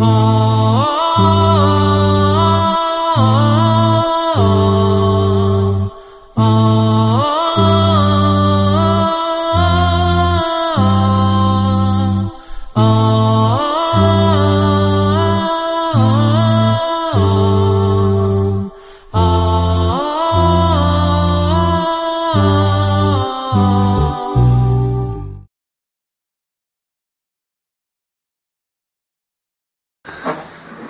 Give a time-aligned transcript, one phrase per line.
[0.00, 0.37] Oh.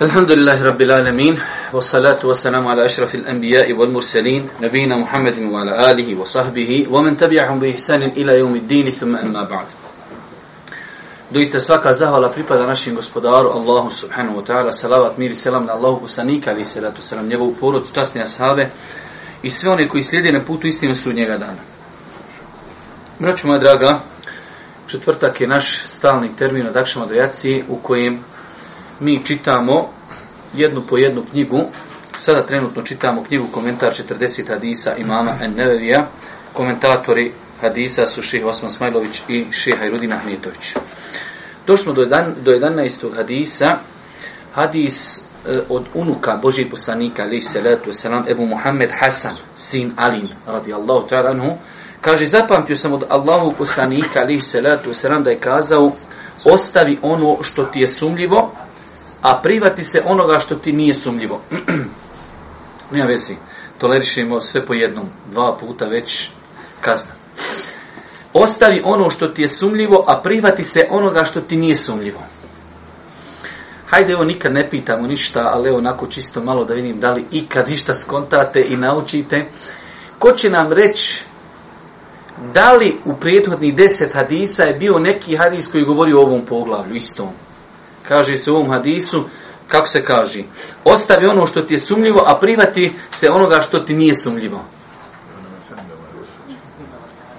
[0.08, 1.40] الحمد لله رب العالمين
[1.72, 8.38] والصلاة والسلام على أشرف الأنبياء والمرسلين نبينا محمد وعلى آله وصحبه ومن تبعهم بإحسان إلى
[8.38, 9.66] يوم الدين ثم أما بعد
[11.30, 15.72] Doista svaka zahvala pripada našim gospodaru Allahu subhanahu wa ta'ala, salavat, mir i selam na
[15.72, 18.70] Allahu kusanika, ali salatu selam, njegovu porod, častne ashave
[19.42, 21.62] i sve one koji slijede na putu istinu su njega dana.
[23.18, 24.00] Braću moja draga,
[24.86, 28.20] četvrtak je naš stalni termin od Akšama do Jaci u kojem
[29.00, 29.88] mi čitamo
[30.53, 31.61] jednu po jednu knjigu.
[32.15, 36.05] Sada trenutno čitamo knjigu komentar 40 hadisa imama En-Nevevija.
[36.53, 40.75] Komentatori hadisa su Ših Osman Smajlović i Ših Hajrudin Ahmetović.
[41.67, 43.15] Došli smo do, jedan, do 11.
[43.15, 43.77] hadisa.
[44.53, 51.07] Hadis e, od unuka Božih poslanika, alaih salatu wasalam, Ebu Muhammed Hasan, sin Alin, radijallahu
[51.07, 51.57] ta'ala anhu,
[52.01, 55.91] kaže, zapamtio sam od Allahu poslanika, alaih salatu wasalam, da je kazao,
[56.43, 58.51] ostavi ono što ti je sumljivo,
[59.21, 61.41] a privati se onoga što ti nije sumljivo.
[62.91, 63.35] Nema vezi,
[63.77, 66.29] tolerišimo sve po jednom, dva puta već
[66.81, 67.11] kazna.
[68.33, 72.19] Ostavi ono što ti je sumljivo, a privati se onoga što ti nije sumljivo.
[73.85, 77.25] Hajde, evo, nikad ne pitamo ništa, ali evo, onako čisto malo da vidim da li
[77.31, 79.45] ikad ništa skontate i naučite.
[80.19, 81.23] Ko će nam reći
[82.53, 86.95] da li u prijethodnih deset hadisa je bio neki hadis koji govori o ovom poglavlju,
[86.95, 87.27] istom?
[88.09, 89.23] Kaže se u ovom hadisu,
[89.67, 90.43] kako se kaže,
[90.83, 94.59] ostavi ono što ti je sumljivo, a privati se onoga što ti nije sumljivo.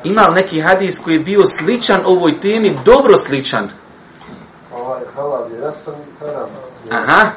[0.04, 3.68] Ima li neki hadis koji je bio sličan ovoj temi, dobro sličan?
[4.74, 6.48] Ovaj halal je jasan i haram.
[6.90, 7.30] Aha,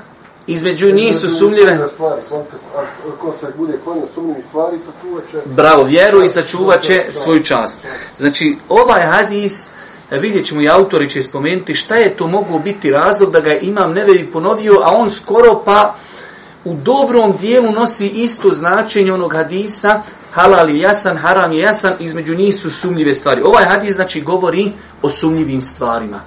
[0.47, 1.87] između njih su sumljive.
[1.93, 2.65] Stvari, kontekst,
[3.13, 5.37] ako se bude klonio sumnjivih stvari, sačuvat će...
[5.45, 7.79] Bravo, vjeru i sačuvat će svoju čast.
[8.17, 9.69] Znači, ovaj hadis
[10.13, 13.53] E, vidjet ćemo i autori će spomenuti šta je to moglo biti razlog da ga
[13.53, 15.95] imam nevevi ponovio, a on skoro pa
[16.65, 22.35] u dobrom dijelu nosi isto značenje onog hadisa, halal je jasan, haram je jasan, između
[22.35, 23.41] njih su sumljive stvari.
[23.41, 24.71] Ovaj hadis znači govori
[25.01, 26.19] o sumljivim stvarima.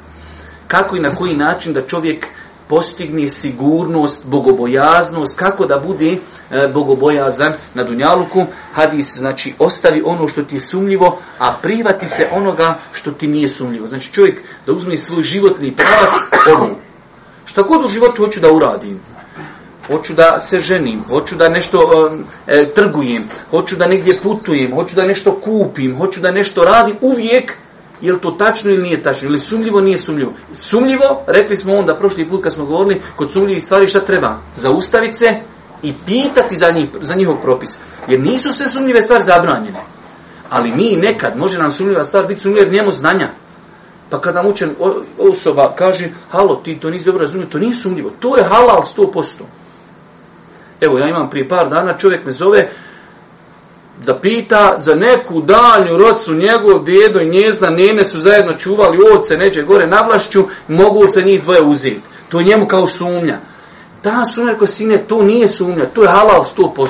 [0.69, 2.27] Kako i na koji način da čovjek
[2.69, 6.13] postigne sigurnost, bogobojaznost, kako da bude
[6.51, 8.47] e, bogobojazan na dunjaluku.
[8.73, 13.49] Hadis znači ostavi ono što ti je sumljivo, a privati se onoga što ti nije
[13.49, 13.87] sumljivo.
[13.87, 16.15] Znači čovjek da uzme svoj životni pravac
[16.57, 16.75] ono.
[17.45, 19.01] Šta god u životu hoću da uradim,
[19.87, 22.11] hoću da se ženim, hoću da nešto
[22.47, 26.97] e, e trgujem, hoću da negdje putujem, hoću da nešto kupim, hoću da nešto radim,
[27.01, 27.57] uvijek
[28.01, 30.33] je li to tačno ili nije tačno, ili sumljivo, nije sumljivo.
[30.55, 34.39] Sumljivo, rekli smo onda prošli put kad smo govorili, kod sumljivih stvari šta treba?
[34.55, 35.41] Zaustaviti se
[35.83, 37.79] i pitati za, njih, za njihov propis.
[38.09, 39.81] Jer nisu sve sumljive stvari zabranjene.
[40.51, 43.29] Ali mi nekad, može nam sumljiva stvar biti sumljiva jer njemu znanja.
[44.11, 44.75] Pa kada nam učen
[45.19, 48.11] osoba kaže, halo, ti to nisi dobro razumio, to nije sumljivo.
[48.21, 49.25] To je halal 100%.
[50.81, 52.71] Evo, ja imam prije par dana, čovjek me zove,
[54.05, 59.37] da pita za neku dalju rodcu, njegov djedo i njezna nene su zajedno čuvali ovce
[59.37, 62.01] neđe gore na vlašću, mogu se njih dvoje uzeti.
[62.29, 63.39] To je njemu kao sumnja.
[64.03, 66.89] Ta sumnja, rekao sine, to nije sumnja, to je halal 100%.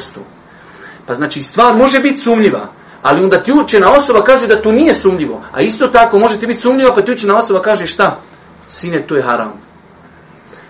[1.06, 2.68] Pa znači, stvar može biti sumnjiva,
[3.02, 5.42] ali onda ti učena osoba kaže da to nije sumnjivo.
[5.52, 8.20] A isto tako, može ti biti sumnjiva pa ti učena osoba kaže šta?
[8.68, 9.52] Sine, to je haram.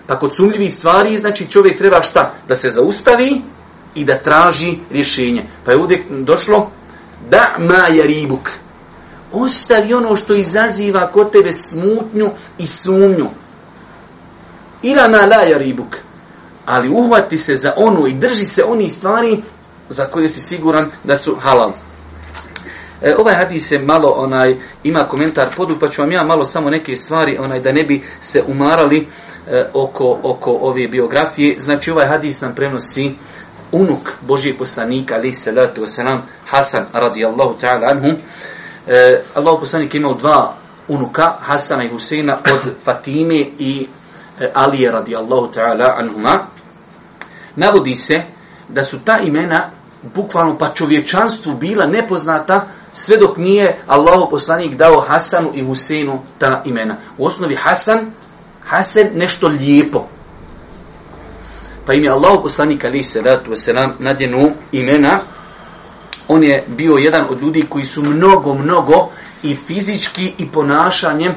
[0.07, 2.33] Pa kod sumljivih stvari, znači čovjek treba šta?
[2.47, 3.41] Da se zaustavi,
[3.97, 5.43] i da traži rješenje.
[5.65, 6.71] Pa je ovdje došlo
[7.29, 8.49] da ma je ribuk.
[9.31, 13.29] Ostavi ono što izaziva kod tebe smutnju i sumnju.
[14.83, 15.97] Ila na la je ribuk.
[16.65, 19.43] Ali uhvati se za ono i drži se oni stvari
[19.89, 21.71] za koje si siguran da su halal.
[23.01, 26.69] E, ovaj hadis je malo onaj ima komentar podu pa ću vam ja malo samo
[26.69, 29.07] neke stvari onaj da ne bi se umarali
[29.51, 31.59] e, oko oko ove biografije.
[31.59, 33.11] Znači ovaj hadis nam prenosi
[33.71, 38.07] unuk Božijeg poslanika, ali salatu wasalam, Hasan radijallahu ta'ala anhu.
[38.87, 40.53] E, Allah poslanik imao dva
[40.87, 43.87] unuka, Hasana i Huseina, od Fatime i
[44.39, 46.47] e, Alije radijallahu ta'ala anhuma.
[47.55, 48.21] Navodi se
[48.69, 49.69] da su ta imena
[50.15, 56.61] bukvalno pa čovječanstvu bila nepoznata sve dok nije Allah poslanik dao Hasanu i Huseinu ta
[56.65, 56.95] imena.
[57.17, 58.11] U osnovi Hasan,
[58.63, 60.07] Hasan nešto lijepo
[61.87, 65.19] pa im je Allah poslanik ali se ratu selam nadjenu imena,
[66.27, 69.09] on je bio jedan od ljudi koji su mnogo, mnogo
[69.43, 71.35] i fizički i ponašanjem e,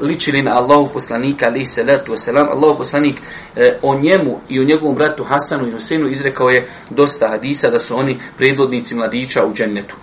[0.00, 2.48] ličili na Allahu poslanika ali se ratu selam.
[2.48, 3.16] Allahu poslanik
[3.56, 7.78] e, o njemu i o njegovom bratu Hasanu i Husenu izrekao je dosta hadisa da
[7.78, 9.96] su oni predvodnici mladića u džennetu.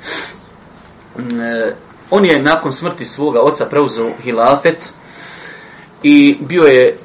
[1.18, 1.76] Mm, e,
[2.10, 4.94] on je nakon smrti svoga oca preuzeo hilafet
[6.04, 6.98] i bio je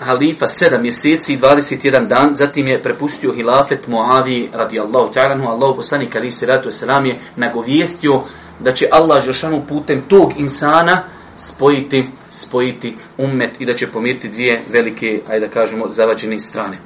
[0.00, 6.16] halifa 7 mjeseci i 21 dan, zatim je prepustio hilafet Muavi radijallahu ta'alanu, Allahu poslanik
[6.16, 8.22] ali se ratu selam je nagovijestio
[8.60, 11.02] da će Allah Žešanu putem tog insana
[11.36, 16.78] spojiti, spojiti ummet i da će pomiriti dvije velike, ajde da kažemo, zavađene strane.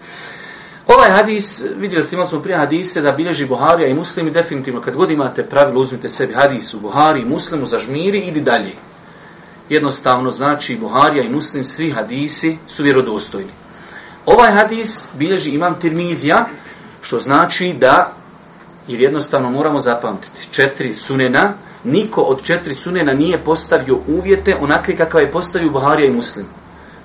[0.87, 4.95] Ovaj hadis, vidjeli ste, imali smo prije hadise da bilježi Buharija i muslimi, definitivno kad
[4.95, 8.73] god imate pravilo, uzmite sebi hadis u Buhari i muslimu, zažmiri ili dalje
[9.73, 13.51] jednostavno znači Buharija i Muslim, svi hadisi su vjerodostojni.
[14.27, 16.47] Ovaj hadis bilježi imam Tirmidija,
[17.03, 18.13] što znači da,
[18.89, 21.53] jer jednostavno moramo zapamtiti, četiri sunena,
[21.85, 26.47] niko od četiri sunena nije postavio uvjete onakve kakva je postavio Buharija i Muslim.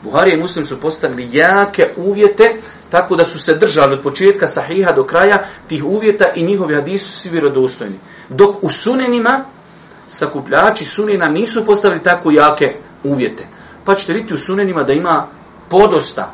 [0.03, 2.53] Buharija i Muslim su postavili jake uvjete,
[2.89, 7.05] tako da su se držali od početka sahiha do kraja tih uvjeta i njihovi hadisi
[7.05, 7.95] su svi vjerodostojni.
[8.29, 9.43] Dok u sunenima
[10.07, 13.47] sakupljači sunena nisu postavili tako jake uvjete.
[13.85, 15.27] Pa ćete vidjeti u sunenima da ima
[15.69, 16.33] podosta,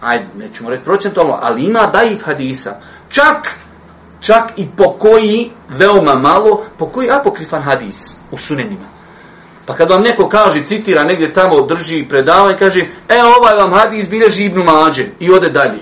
[0.00, 2.80] ajde, nećemo reći procentualno, ali ima daif hadisa.
[3.08, 3.58] Čak,
[4.20, 8.92] čak i po koji, veoma malo, po koji apokrifan hadis u sunenima.
[9.66, 13.72] Pa kad vam neko kaže, citira negdje tamo, drži predavanje, i kaže, e, ovaj vam
[13.72, 15.80] hadis bilježi Ibnu Mađe i ode dalje.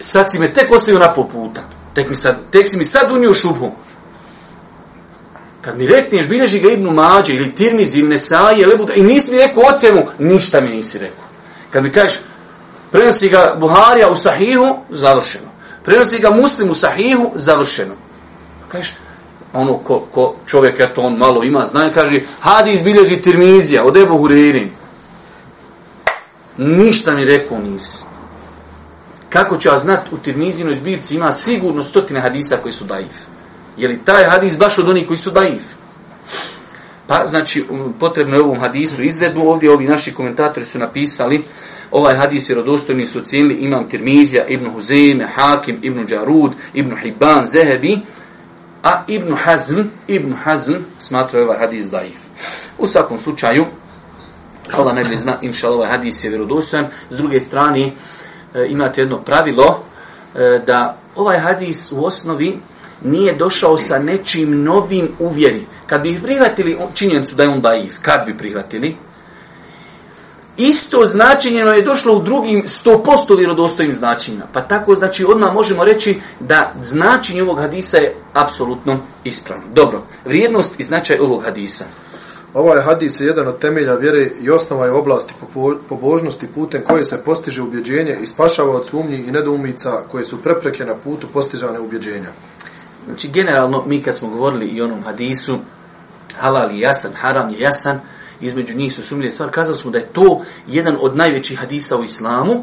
[0.00, 1.60] Sad si me tek ostavio na poputa.
[1.94, 3.72] Tek, mi sad, tek si mi sad unio šubhu.
[5.68, 9.38] Kad mi rekneš, bilježi ga Ibnu Mađe ili Tirmiz ili Nesaje, Lebuda, i nisi mi
[9.38, 11.24] rekao ocemu, ništa mi nisi rekao.
[11.70, 12.18] Kad mi kažeš,
[12.92, 15.48] prenosi ga Buharija u Sahihu, završeno.
[15.84, 17.94] Prenosi ga Muslim u Sahihu, završeno.
[18.60, 18.94] Pa kažeš,
[19.52, 24.18] ono ko, ko čovjek, eto on malo ima, zna, kaže, hadis bilježi Tirmizija, od Ebu
[24.18, 24.68] Hureyrin.
[26.56, 28.02] Ništa mi rekao nisi.
[29.28, 33.27] Kako ću ja znat, u Tirmizinoj zbirci ima sigurno stotine hadisa koji su daif.
[33.78, 35.62] Je li taj hadis baš od onih koji su daif?
[37.06, 39.40] Pa, znači, um, potrebno je ovom hadisu izvedbu.
[39.40, 41.42] Ovdje ovi naši komentatori su napisali
[41.90, 47.44] ovaj hadis je rodostojni su ocijenili imam Tirmizija, Ibn Huzeme, Hakim, Ibn Đarud, Ibn Hibban,
[47.44, 47.98] Zehebi,
[48.82, 52.18] a Ibn Hazm, Ibn Hazm smatra ovaj hadis daif.
[52.78, 53.66] U svakom slučaju,
[54.72, 56.86] Allah ne zna, inša ovaj hadis je vjerodostojan.
[57.10, 57.92] S druge strane,
[58.54, 59.84] e, imate jedno pravilo
[60.34, 62.58] e, da ovaj hadis u osnovi
[63.04, 65.66] nije došao sa nečim novim uvjeri.
[65.86, 68.96] Kad bi prihvatili činjenicu da je on daif, kad bi prihvatili,
[70.58, 74.44] isto značenje je došlo u drugim 100% vjerodostojnim značenjima.
[74.52, 79.64] Pa tako, znači, odmah možemo reći da značenje ovog hadisa je apsolutno ispravno.
[79.74, 81.84] Dobro, vrijednost i značaj ovog hadisa.
[82.54, 85.34] Ovaj hadis je jedan od temelja vjere i osnova je oblasti
[85.88, 90.84] pobožnosti putem koje se postiže ubjeđenje i spašava od sumnji i nedoumica koje su prepreke
[90.84, 92.28] na putu postižane ubjeđenja.
[93.06, 95.58] Znači, generalno, mi kad smo govorili i onom hadisu,
[96.40, 98.00] halal je jasan, haram je jasan,
[98.40, 102.04] između njih su sumljive stvari, kazali smo da je to jedan od najvećih hadisa u
[102.04, 102.62] islamu,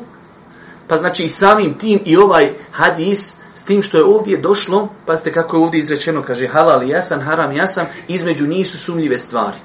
[0.87, 5.17] pa znači i samim tim i ovaj hadis, s tim što je ovdje došlo, pa
[5.17, 8.77] ste kako je ovdje izrečeno, kaže halal je jasan, haram je jasan, između njih su
[8.77, 9.57] sumljive stvari.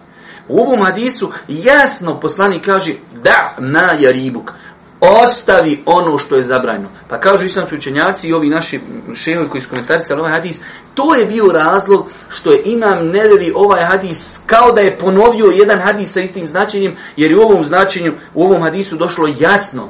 [0.49, 4.53] U ovom hadisu jasno poslani kaže da na jaribuk
[5.01, 6.89] ostavi ono što je zabranjeno.
[7.09, 8.81] Pa kažu islamski učenjaci i ovi naši
[9.15, 10.61] šehovi koji su komentarisali ovaj hadis,
[10.95, 15.79] to je bio razlog što je imam nevevi ovaj hadis kao da je ponovio jedan
[15.79, 19.89] hadis sa istim značenjem, jer je u ovom značenju, u ovom hadisu došlo jasno,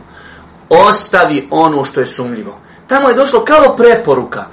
[0.68, 2.58] ostavi ono što je sumljivo.
[2.86, 4.44] Tamo je došlo kao preporuka,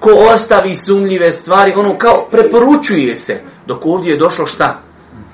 [0.00, 4.80] ko ostavi sumljive stvari, ono kao preporučuje se, dok ovdje je došlo šta?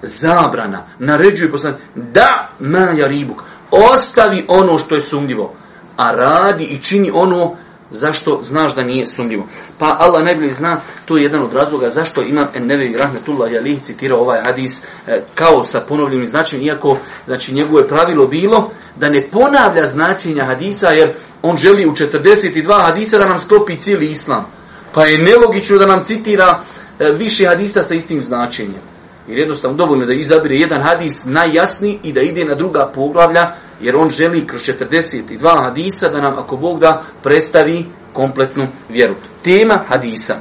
[0.03, 5.52] Zabrana, naređuje poslanik, da ma ribuk, ostavi ono što je sumljivo,
[5.97, 7.57] a radi i čini ono
[7.93, 9.47] zašto znaš da nije sumljivo.
[9.79, 14.21] Pa Allah najbolje zna, to je jedan od razloga zašto imam Ennevi Rahmetullah Jalih citirao
[14.21, 19.85] ovaj hadis e, kao sa ponovljenim značenjem, iako znači, njegovo pravilo bilo da ne ponavlja
[19.85, 21.11] značenja hadisa, jer
[21.43, 24.47] on želi u 42 hadisa da nam sklopi cijeli islam.
[24.95, 26.61] Pa je nelogično da nam citira
[26.99, 28.81] e, više hadisa sa istim značenjem.
[29.29, 33.47] Jer jednostavno dovoljno da izabire jedan hadis najjasniji i da ide na druga poglavlja,
[33.83, 39.15] jer on želi kroz 42 hadisa da nam, ako Bog da, predstavi kompletnu vjeru.
[39.43, 40.35] Tema hadisa.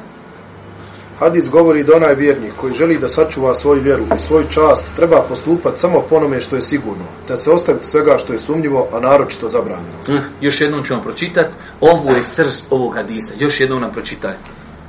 [1.19, 5.21] Hadis govori da onaj vjernik koji želi da sačuva svoju vjeru i svoju čast treba
[5.21, 8.99] postupati samo po onome što je sigurno, te se ostaviti svega što je sumnjivo, a
[8.99, 9.97] naročito zabranjeno.
[10.09, 11.53] Eh, Još jednom ću vam pročitati.
[11.81, 13.33] Ovo je srž ovog hadisa.
[13.39, 14.33] Još jednom nam pročitaj.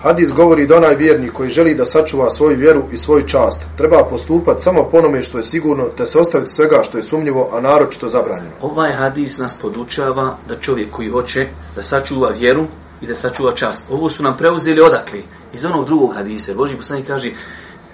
[0.02, 4.04] Hadis govori da onaj vjernik koji želi da sačuva svoju vjeru i svoju čast treba
[4.10, 7.60] postupati samo po onome što je sigurno, te se ostaviti svega što je sumnjivo, a
[7.60, 8.50] naročito zabranjeno.
[8.60, 12.66] Ovaj hadis nas podučava da čovjek koji hoće da sačuva vjeru
[13.00, 13.84] i da sačuva čast.
[13.90, 15.20] Ovo su nam preuzeli odakle?
[15.52, 16.54] Iz onog drugog hadisa.
[16.54, 17.30] Boži poslanik kaže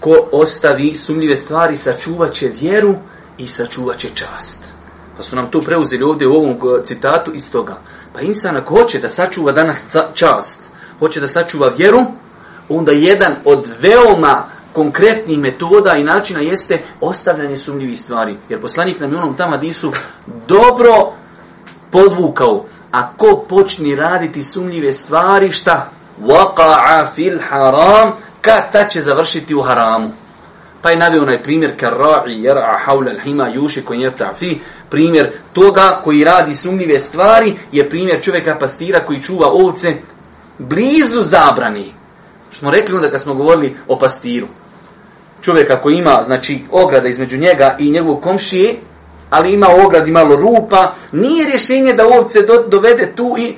[0.00, 2.94] ko ostavi sumnjive stvari sačuvat će vjeru
[3.38, 4.64] i sačuvat će čast.
[5.16, 7.78] Pa su nam to preuzeli ovdje u ovom e, citatu iz toga.
[8.12, 9.78] Pa insan ako hoće da sačuva danas
[10.14, 10.67] čast,
[10.98, 12.00] hoće da sačuva vjeru,
[12.68, 18.36] onda jedan od veoma konkretnih metoda i načina jeste ostavljanje sumnjivih stvari.
[18.48, 19.92] Jer poslanik nam je onom tamo hadisu
[20.48, 21.12] dobro
[21.90, 22.64] podvukao.
[22.92, 25.90] A ko počni raditi sumnjive stvari, šta?
[26.22, 30.10] Waqa'a fil haram, kad ta će završiti u haramu.
[30.82, 36.00] Pa je navio onaj primjer karra'i jar'a hawla al-hima yushi kun yarta fi primjer toga
[36.04, 39.94] koji radi sumnjive stvari je primjer čovjeka pastira koji čuva ovce
[40.58, 41.92] blizu zabrani.
[42.50, 44.46] Što smo rekli onda kad smo govorili o pastiru.
[45.42, 48.76] Čovjek ako ima znači ograda između njega i njegovog komšije,
[49.30, 53.54] ali ima u ogradi malo rupa, nije rješenje da ovce do, dovede tu i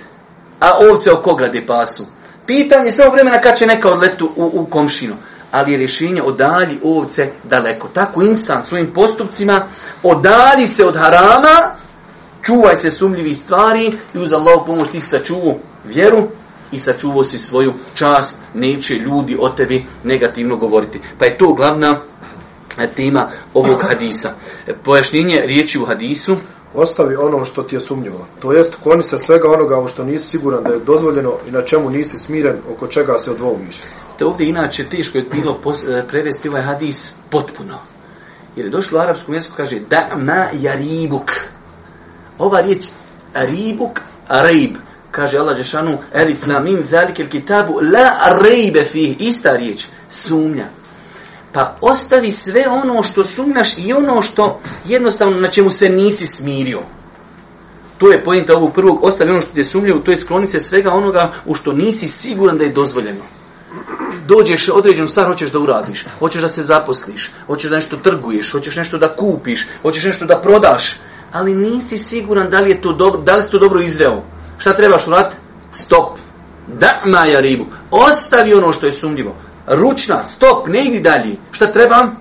[0.61, 2.07] a ovce oko ograde pasu.
[2.47, 5.15] Pitanje je samo vremena kad će neka odletu u, u komšinu.
[5.51, 7.89] Ali je rješenje odalji ovce daleko.
[7.89, 9.63] Tako insan svojim postupcima
[10.03, 11.75] odalji se od harama,
[12.43, 16.29] čuvaj se sumljivih stvari i uz Allahu pomoć ti sačuvu vjeru
[16.73, 21.01] i sačuvao si svoju čast, neće ljudi o tebi negativno govoriti.
[21.19, 22.01] Pa je to glavna
[22.79, 24.33] e, tema ovog hadisa.
[24.67, 26.37] E, Pojašnjenje riječi u hadisu,
[26.75, 28.27] Ostavi ono što ti je sumnjivo.
[28.41, 31.63] To jest, kloni se svega onoga u što nisi siguran da je dozvoljeno i na
[31.63, 33.77] čemu nisi smiren, oko čega se odvoumiš.
[34.19, 37.79] te ovdje inače teško je bilo e, prevesti ovaj hadis potpuno.
[38.57, 41.33] Jer je došlo u arapskom jeziku, kaže da ma jaribuk.
[42.39, 42.87] Ova riječ
[43.35, 44.77] ribuk, rejb,
[45.11, 50.67] kaže Allah Žešanu, elif la mim zalike kitabu, la rejbe fih, ista riječ, sumnja.
[51.53, 56.81] Pa ostavi sve ono što sumnjaš i ono što jednostavno na čemu se nisi smirio.
[57.99, 60.61] To je pojenta ovog prvog, ostavi ono što ti je sumljivo, to je skloni se
[60.61, 63.25] svega onoga u što nisi siguran da je dozvoljeno.
[64.27, 68.77] Dođeš određenu stvar, hoćeš da uradiš, hoćeš da se zaposliš, hoćeš da nešto trguješ, hoćeš
[68.77, 70.97] nešto da kupiš, hoćeš nešto da prodaš,
[71.33, 74.23] ali nisi siguran da li je to dobro, da li si to dobro izveo.
[74.61, 75.37] Šta trebaš uraditi?
[75.73, 76.19] Stop.
[76.67, 77.03] Da,
[77.33, 77.67] ja ribu.
[77.91, 79.35] Ostavi ono što je sumnjivo.
[79.67, 81.37] Ručna, stop, ne idi dalje.
[81.51, 82.17] Šta trebam?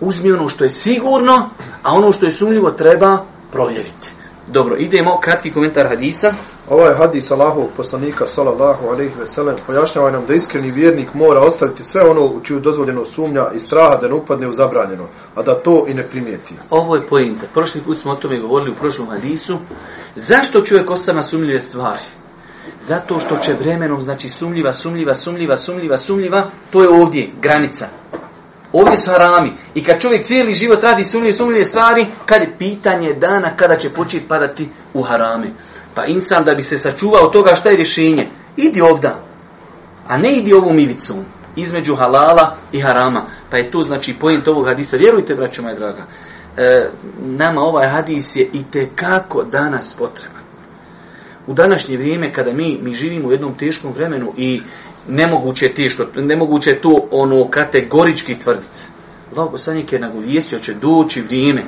[0.00, 1.50] Uzmi ono što je sigurno,
[1.82, 4.11] a ono što je sumnjivo treba provjeriti.
[4.52, 6.32] Dobro, idemo, kratki komentar hadisa.
[6.68, 11.84] Ovaj hadis Allahovog poslanika sallallahu alejhi ve sellem pojašnjava nam da iskreni vjernik mora ostaviti
[11.84, 15.54] sve ono u čiju dozvoljeno sumnja i straha da ne upadne u zabranjeno, a da
[15.54, 16.54] to i ne primijeti.
[16.70, 17.46] Ovo je pojenta.
[17.54, 19.58] Prošli put smo o tome govorili u prošlom hadisu.
[20.16, 22.02] Zašto čovjek ostane na sumljive stvari?
[22.80, 28.01] Zato što će vremenom, znači sumljiva, sumljiva, sumljiva, sumljiva, sumljiva, to je ovdje, granica.
[28.72, 29.52] Ovdje su harami.
[29.74, 33.90] I kad čovjek cijeli život radi sumljive, sumljive stvari, kad je pitanje dana kada će
[33.90, 35.46] početi padati u harame.
[35.94, 38.26] Pa insan da bi se sačuvao od toga šta je rješenje,
[38.56, 39.18] idi ovda.
[40.08, 41.24] A ne idi ovom ivicom
[41.56, 43.22] između halala i harama.
[43.50, 44.96] Pa je to znači pojent ovog hadisa.
[44.96, 46.02] Vjerujte, braćo moja draga,
[46.56, 46.88] e,
[47.20, 48.64] nama ovaj hadis je i
[48.96, 50.42] kako danas potreban.
[51.46, 54.62] U današnje vrijeme kada mi mi živimo u jednom teškom vremenu i
[55.08, 58.92] nemoguće ti što, nemoguće tu to ono kategorički tvrditi.
[59.36, 61.62] Allah poslanik je nagovijestio će doći vrijeme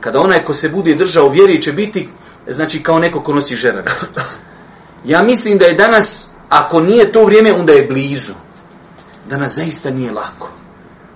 [0.00, 2.08] kada onaj ko se bude držao u vjeri će biti
[2.48, 3.86] znači kao neko ko nosi žerac.
[5.04, 8.32] Ja mislim da je danas, ako nije to vrijeme, onda je blizu.
[9.28, 10.50] Danas zaista nije lako.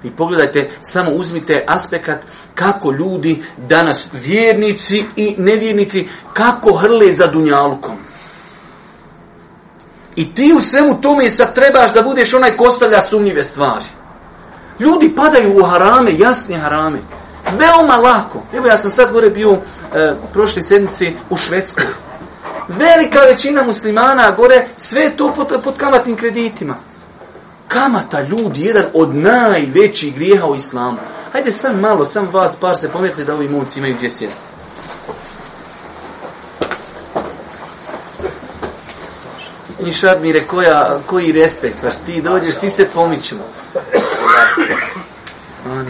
[0.05, 2.11] I pogledajte, samo uzmite aspekt
[2.55, 7.97] kako ljudi danas, vjernici i nevjernici, kako hrle za dunjalkom.
[10.17, 13.85] I ti u svemu tome sad trebaš da budeš onaj ko ostavlja sumnjive stvari.
[14.81, 16.99] Ljudi padaju u harame, jasne harame.
[17.59, 18.43] Veoma lako.
[18.55, 21.85] Evo ja sam sad gore bio e, prošle sedmice u Švedskoj.
[22.69, 26.75] Velika većina muslimana gore sve to pod, pod kamatnim kreditima.
[27.69, 30.99] Kamata ljudi, jedan od najvećih grijeha u islamu.
[31.33, 34.56] Hajde sam malo, sam vas par se pomjerite da ovi momci imaju gdje sjesti.
[39.87, 43.43] I Šadmire, koja, koji respekt, baš ti dođeš, svi se pomičemo.
[45.67, 45.83] O.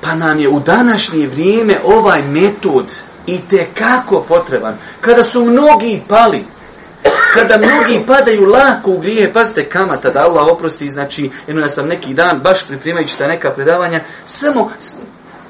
[0.00, 2.86] Pa nam je u današnje vrijeme ovaj metod
[3.26, 4.74] i te kako potreban.
[5.00, 6.44] Kada su mnogi pali,
[7.34, 11.86] kada mnogi padaju lako u grije, pazite kamata da Allah oprosti, znači, jedno ja sam
[11.88, 14.70] neki dan, baš pripremajući ta neka predavanja, samo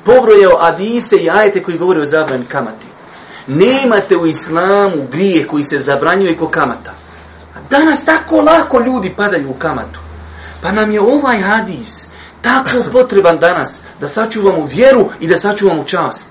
[0.04, 2.86] povrojeo pobrojao adise i ajete koji govore o zabranj kamati.
[3.46, 7.03] Nemate u islamu grije koji se zabranjuje ko kamata.
[7.78, 9.98] Danas tako lako ljudi padaju u kamatu.
[10.62, 12.08] Pa nam je ovaj hadis
[12.42, 16.28] tako potreban danas da sačuvamo vjeru i da sačuvamo čast.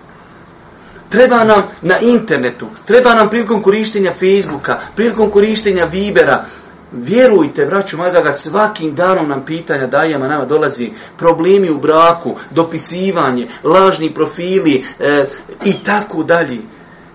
[1.10, 6.46] Treba nam na internetu, treba nam prilikom korištenja Facebooka, prilikom korištenja Vibera.
[6.92, 13.48] Vjerujte, braću moja draga, svakim danom nam pitanja dajama nama dolazi problemi u braku, dopisivanje,
[13.64, 15.26] lažni profili e,
[15.66, 16.58] i tako dalje.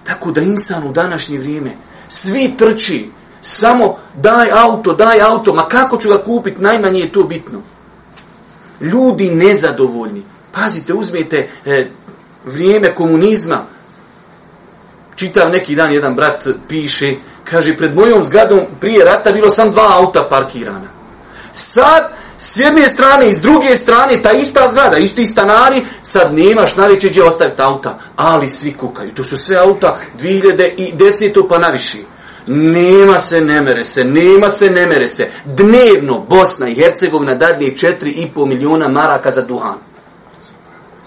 [0.04, 1.70] Tako da insan u današnje vrijeme
[2.08, 7.23] svi trči, samo daj auto, daj auto, ma kako ću ga kupiti, najmanje je to
[7.23, 7.59] bitno.
[8.80, 10.23] Ljudi nezadovoljni.
[10.52, 11.87] Pazite, uzmete e,
[12.45, 13.59] vrijeme komunizma,
[15.16, 17.14] čitav neki dan jedan brat piše,
[17.45, 20.88] kaže, pred mojom zgradom prije rata bilo sam dva auta parkirana.
[21.52, 26.76] Sad, s jedne strane i s druge strane, ta ista zgrada, isti stanari, sad nemaš
[26.76, 29.14] naviše gdje ostaviti auta, ali svi kukaju.
[29.14, 31.49] To su sve auta 2010.
[31.49, 32.04] pa naviši.
[32.50, 35.28] Nema se, ne mere se, nema se, ne mere se.
[35.45, 39.75] Dnevno Bosna i Hercegovina dadne 4,5 miliona maraka za duhan.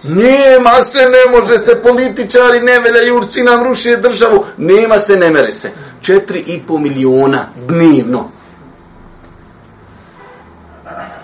[0.04, 4.46] Nema se, ne može se, političari ne veljaju, svi nam rušije državu.
[4.58, 5.72] Nema se, ne mere se.
[6.02, 8.30] 4,5 miliona dnevno.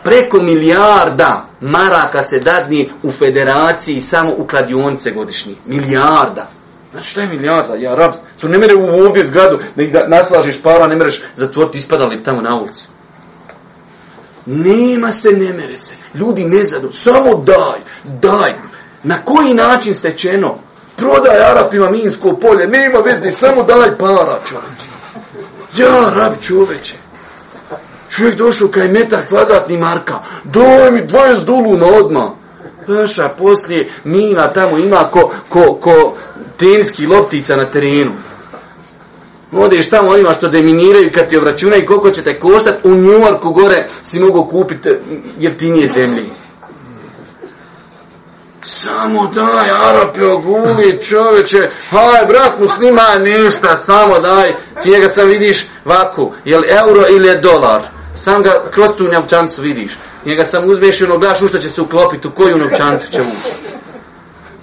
[0.04, 5.56] Preko milijarda maraka se dadni u federaciji samo u kladionice godišnji.
[5.66, 6.48] Milijarda.
[6.92, 7.76] Znači šta je milijarda?
[7.76, 11.22] Ja rab, tu ne mere u ovdje zgradu da ih da naslažiš para, ne mereš
[11.36, 12.88] zatvoriti ispadali tamo na ulicu.
[14.46, 15.96] Nema se, ne mere se.
[16.14, 16.90] Ljudi ne zadu.
[16.92, 18.54] Samo daj, daj.
[19.04, 20.56] Na koji način stečeno?
[20.96, 22.68] Prodaj Arapima Minsko polje.
[22.68, 24.88] Nema veze, samo daj para, čovječe.
[25.78, 26.96] Ja, rab čoveče.
[28.10, 30.20] Čovjek došao kaj metar kvadratni marka.
[30.44, 32.30] Daj mi 20 dulu na odmah.
[32.88, 36.16] Paša, poslije mina tamo ima ko, ko, ko
[36.58, 38.12] tenski loptica na terenu.
[39.52, 43.54] Odeš tamo onima što deminiraju kad ti obračunaju koliko će te koštat, u New Yorku
[43.54, 45.00] gore si mogu kupiti eh,
[45.40, 46.24] jeftinije zemlje.
[48.64, 55.68] Samo daj, Arape, oguli, čoveče, haj, brat muslima, ništa, samo daj, ti njega sam vidiš
[55.86, 57.82] vaku, je li euro ili je dolar,
[58.16, 61.70] sam ga kroz tu novčancu vidiš, njega sam uzmeš i ono gledaš u što će
[61.70, 63.77] se uklopiti, u koju novčancu će ući.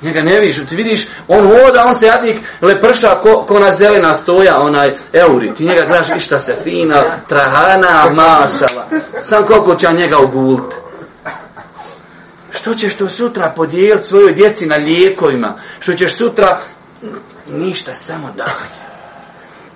[0.05, 4.14] Njega ne vidiš, ti vidiš, on hoda, on se jadnik leprša ko, ko na zelena
[4.14, 8.88] stoja, onaj euri, ti njega gledaš, išta se fina, trahana, mašala,
[9.21, 10.77] sam koliko će njega uguliti.
[12.53, 15.55] Što ćeš to sutra podijeliti svojoj djeci na lijekovima?
[15.81, 16.61] Što ćeš sutra...
[17.51, 18.69] Ništa, samo daj.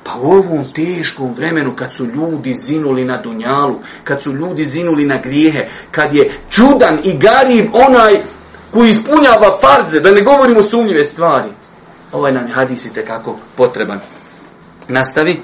[0.03, 5.05] Pa u ovom teškom vremenu kad su ljudi zinuli na dunjalu, kad su ljudi zinuli
[5.05, 8.23] na grijehe, kad je čudan i garib onaj
[8.71, 11.49] koji ispunjava farze, da ne govorimo sumnjive stvari.
[12.13, 14.01] Ovaj nam je hadis i tekako potreban.
[14.89, 15.41] Nastavi.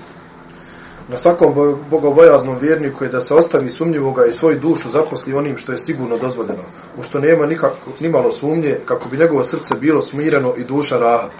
[1.09, 5.59] Na svakom bo- bogobojaznom vjerniku je da se ostavi sumnjivoga i svoju dušu zaposli onim
[5.59, 6.63] što je sigurno dozvoljeno,
[6.99, 11.31] u što nema nikako, nimalo sumnje, kako bi njegovo srce bilo smireno i duša rahat.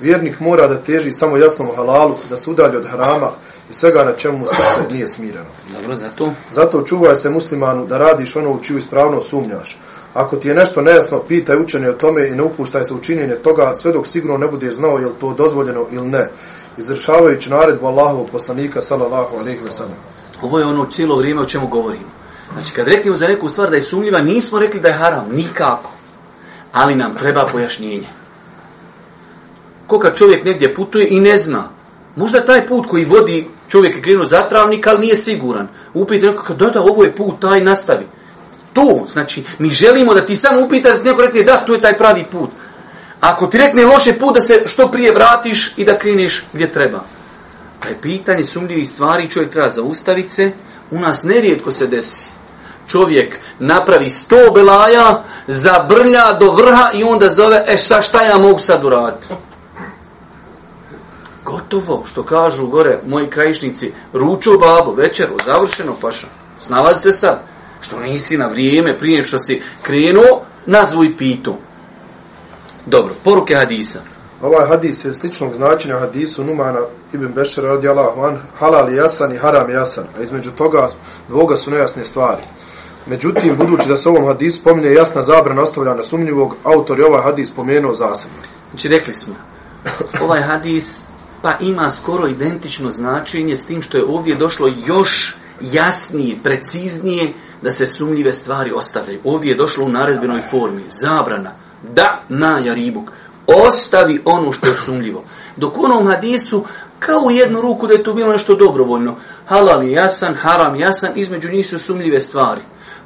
[0.00, 3.30] Vjernik mora da teži samo jasnom halalu, da se udalji od harama
[3.70, 5.50] i svega na čemu mu srce nije smireno.
[5.74, 6.32] Dobro, zato.
[6.50, 9.78] Zato čuvaj se muslimanu da radiš ono u čiju ispravno sumnjaš.
[10.18, 13.34] Ako ti je nešto nejasno, pitaj učenje o tome i ne upuštaj se u činjenje
[13.34, 16.30] toga sve dok sigurno ne budeš znao je li to dozvoljeno ili ne,
[16.76, 19.96] izvršavajući naredbu Allahovog poslanika sallallahu alejhi ve sellem.
[20.42, 22.10] Ovo je ono cijelo vrijeme o čemu govorimo.
[22.52, 25.90] Znači, kad reknemo za neku stvar da je sumnjiva, nismo rekli da je haram, nikako.
[26.72, 28.08] Ali nam treba pojašnjenje.
[29.86, 31.68] Ko kad čovjek negdje putuje i ne zna,
[32.16, 35.68] možda taj put koji vodi čovjek je krenuo za travnik, ali nije siguran.
[35.94, 38.17] Upite neko, da, da, ovo je put, taj nastavi.
[38.78, 41.80] To, znači, mi želimo da ti samo upitaš, da ti neko rekne, da, to je
[41.80, 42.50] taj pravi put.
[43.20, 47.00] Ako ti rekne loše put, da se što prije vratiš i da kreneš gdje treba.
[47.82, 50.52] Pa je pitanje sumljivih stvari, čovjek treba zaustaviti se,
[50.90, 52.30] u nas nerijetko se desi.
[52.88, 58.58] Čovjek napravi sto belaja, zabrlja do vrha i onda zove, e šta, šta ja mogu
[58.58, 59.26] sad uraditi?
[61.44, 66.26] Gotovo, što kažu gore moji krajišnici, ručo babo, večeru, završeno paša.
[66.60, 67.47] Snalazi se sad.
[67.80, 71.54] Što nisi na vrijeme, prije što si krenuo, nazvuj pitu.
[72.86, 74.00] Dobro, poruke hadisa.
[74.42, 76.80] Ovaj hadis je sličnog značenja hadisu Numana
[77.12, 80.90] ibn Bešar radijallahu an, halal jasan i haram jasan, a između toga
[81.28, 82.42] dvoga su nejasne stvari.
[83.06, 87.48] Međutim, budući da se ovom hadisu spominje jasna zabrana ostavljanja sumnjivog, autor je ovaj hadis
[87.48, 88.38] spomenuo zasebno.
[88.70, 89.34] Znači, rekli smo,
[90.22, 91.02] ovaj hadis
[91.42, 97.70] pa ima skoro identično značenje s tim što je ovdje došlo još jasnije, preciznije da
[97.70, 99.20] se sumnjive stvari ostavljaju.
[99.24, 100.84] Ovdje je došlo u naredbenoj formi.
[100.88, 101.50] Zabrana.
[101.94, 103.10] Da, na jaribuk.
[103.46, 105.24] Ostavi ono što je sumljivo.
[105.56, 106.64] Dok u onom hadisu,
[106.98, 109.16] kao u jednu ruku da je to bilo nešto dobrovoljno.
[109.46, 112.60] Halal je jasan, haram jasan, između njih su sumljive stvari.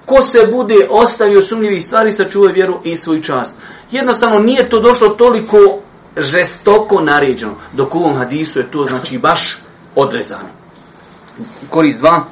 [0.07, 3.57] Ko se bude ostavio sumljivih stvari, sačuva vjeru i svoj čast.
[3.91, 5.79] Jednostavno nije to došlo toliko
[6.17, 9.59] žestoko naređeno, dok u ovom hadisu je to znači baš
[9.95, 10.49] odrezano.
[11.71, 12.25] Korist dva.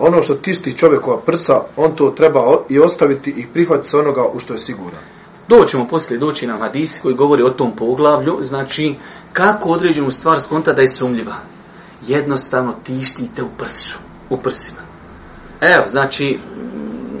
[0.00, 4.40] Ono što tišti čovjekova prsa, on to treba i ostaviti i prihvatiti se onoga u
[4.40, 5.00] što je siguran.
[5.48, 8.94] Doćemo poslije doći na hadisi koji govori o tom poglavlju, znači
[9.32, 11.34] kako određenu stvar skonta da je sumljiva.
[12.06, 13.98] Jednostavno tištite u prsu,
[14.30, 14.80] u prsima.
[15.60, 16.38] Evo, znači,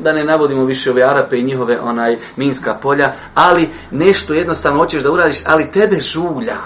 [0.02, 5.02] da ne navodimo više ove Arape i njihove onaj minska polja, ali nešto jednostavno hoćeš
[5.02, 6.56] da uradiš, ali tebe žulja.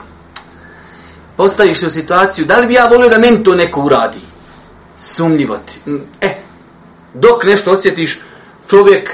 [1.36, 4.33] Postaviš se u situaciju, da li bi ja volio da meni to neko uradi?
[4.96, 5.80] Sumnjivo ti.
[6.20, 6.34] E,
[7.14, 8.20] dok nešto osjetiš,
[8.68, 9.10] čovjek,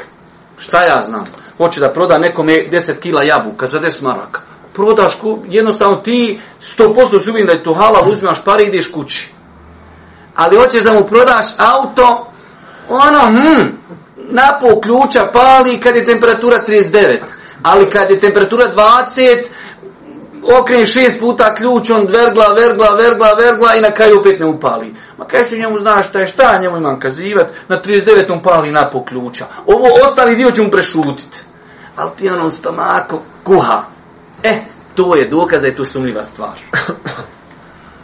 [0.59, 1.25] šta ja znam,
[1.57, 4.41] hoće da proda nekome 10 kila jabuka za 10 maraka.
[4.73, 6.41] Prodaš, ku, jednostavno ti
[6.79, 9.33] 100% si da je to halal, uzmimaš pare i ideš kući.
[10.35, 12.33] Ali hoćeš da mu prodaš auto,
[12.89, 13.67] ono, hm,
[14.17, 17.19] napol ključa pali kad je temperatura 39.
[17.63, 19.45] Ali kad je temperatura 20,
[20.61, 24.95] okreni šest puta ključ, on vergla, vergla, vergla, vergla i na kraju opet ne upali.
[25.19, 28.39] Ma kaj što njemu znaš šta je šta, njemu imam kazivat, na 39.
[28.39, 29.47] upali pali ključa.
[29.67, 31.45] Ovo ostali dio ću mu prešutit.
[31.97, 33.83] Ali ti ono stomako kuha.
[34.43, 36.59] E, to je dokaz da je to sumljiva stvar.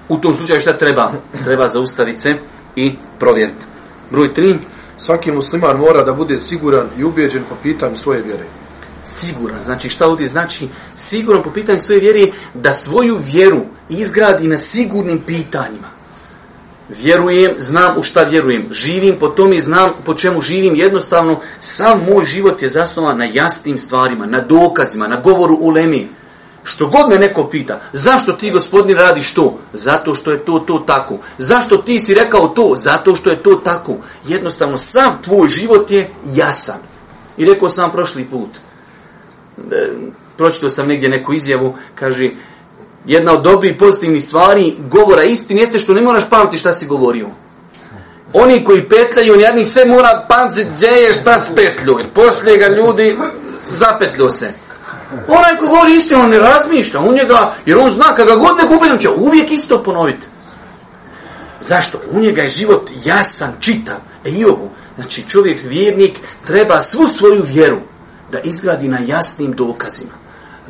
[0.08, 1.12] U tom slučaju šta treba?
[1.44, 2.34] Treba zaustaviti se
[2.76, 3.66] i provjeriti.
[4.10, 4.56] Broj 3.
[4.98, 8.44] Svaki musliman mora da bude siguran i ubijeđen po pitanju svoje vjere.
[9.06, 9.60] Siguran.
[9.60, 10.68] Znači šta ovdje znači?
[10.94, 15.88] Siguran po pitanju svoje vjere da svoju vjeru izgradi na sigurnim pitanjima.
[16.88, 18.68] Vjerujem, znam u šta vjerujem.
[18.70, 20.74] Živim po tome, znam po čemu živim.
[20.74, 26.08] Jednostavno, sam moj život je zasnovan na jasnim stvarima, na dokazima, na govoru u lemi.
[26.64, 29.58] Što god me neko pita, zašto ti gospodin radiš to?
[29.72, 31.18] Zato što je to, to tako.
[31.38, 32.72] Zašto ti si rekao to?
[32.76, 33.96] Zato što je to tako.
[34.28, 36.78] Jednostavno, sam tvoj život je jasan.
[37.36, 38.65] I rekao sam prošli put
[39.56, 42.30] pročito pročitao sam negdje neku izjavu, kaže,
[43.06, 47.28] jedna od dobrih pozitivnih stvari govora istine jeste što ne moraš pamtiti šta si govorio.
[48.32, 51.98] Oni koji petljaju, on jednih sve mora pamtiti gdje je šta s petlju.
[51.98, 53.18] Jer poslije ga ljudi
[53.70, 54.52] zapetlju se.
[55.28, 58.74] Onaj ko govori istinu, on ne razmišlja On njega, jer on zna kada god neko
[58.74, 60.26] upet, on će uvijek isto ponoviti.
[61.60, 62.00] Zašto?
[62.10, 63.96] U njega je život jasan, čitav.
[64.24, 67.78] E i ovo, znači čovjek vjernik treba svu svoju vjeru
[68.32, 70.12] da izgradi na jasnim dokazima.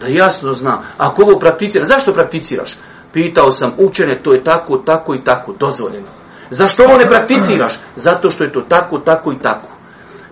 [0.00, 0.78] Da jasno zna.
[0.98, 2.76] Ako ovo prakticira, zašto prakticiraš?
[3.12, 6.06] Pitao sam učene, to je tako, tako i tako, dozvoljeno.
[6.50, 7.80] Zašto ovo ne prakticiraš?
[7.96, 9.68] Zato što je to tako, tako i tako.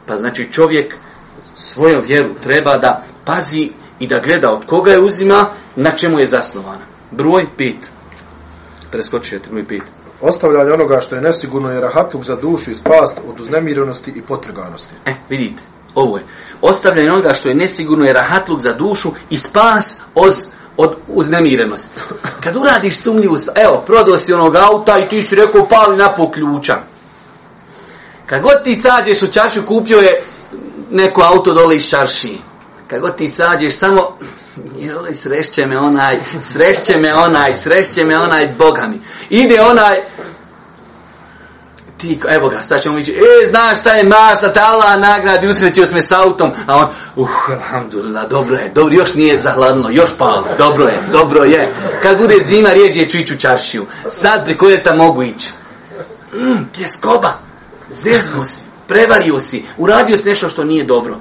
[0.07, 0.97] Pa znači čovjek
[1.55, 6.27] svoju vjeru treba da pazi i da gleda od koga je uzima, na čemu je
[6.27, 6.85] zasnovana.
[7.11, 7.75] Broj 5.
[8.91, 9.81] Preskočite, broj 5.
[10.21, 14.95] Ostavljanje onoga što je nesigurno je rahatluk za dušu i spast od uznemirenosti i potrganosti.
[15.07, 15.63] E, vidite,
[15.95, 16.25] ovo je.
[16.63, 20.35] Ostavljanje onoga što je nesigurno je rahatluk za dušu i spas od,
[20.77, 22.01] od uznemirenosti.
[22.41, 26.15] Kad uradiš sumnjivu stvar, evo, prodao si onog auta i ti si rekao pali na
[26.15, 26.77] pol ključa.
[28.27, 30.23] Kad god ti sađeš u čaršu, kupio je
[30.91, 32.39] neko auto dole iz čaršije.
[32.89, 34.19] Kad god ti sađeš, samo
[34.79, 39.01] joj, srešće me onaj, srešće me onaj, srešće me onaj, Boga mi.
[39.31, 40.01] Ide onaj,
[41.99, 45.87] ti, evo ga, sad ćemo ići, e, znaš šta je masa, ta Allah nagradi, usrećio
[45.87, 50.47] sme s autom, a on, uh, alhamdulillah, dobro je, dobro, još nije zahladno, još palo,
[50.59, 51.69] dobro je, dobro je.
[52.03, 53.87] Kad bude zima, rijeđe ću ići u čaršiju.
[54.13, 55.51] Sad preko ljeta mogu ići.
[56.35, 57.33] Mm, tjeskoba,
[57.91, 61.19] zezno si, prevario si, uradio si nešto što nije dobro.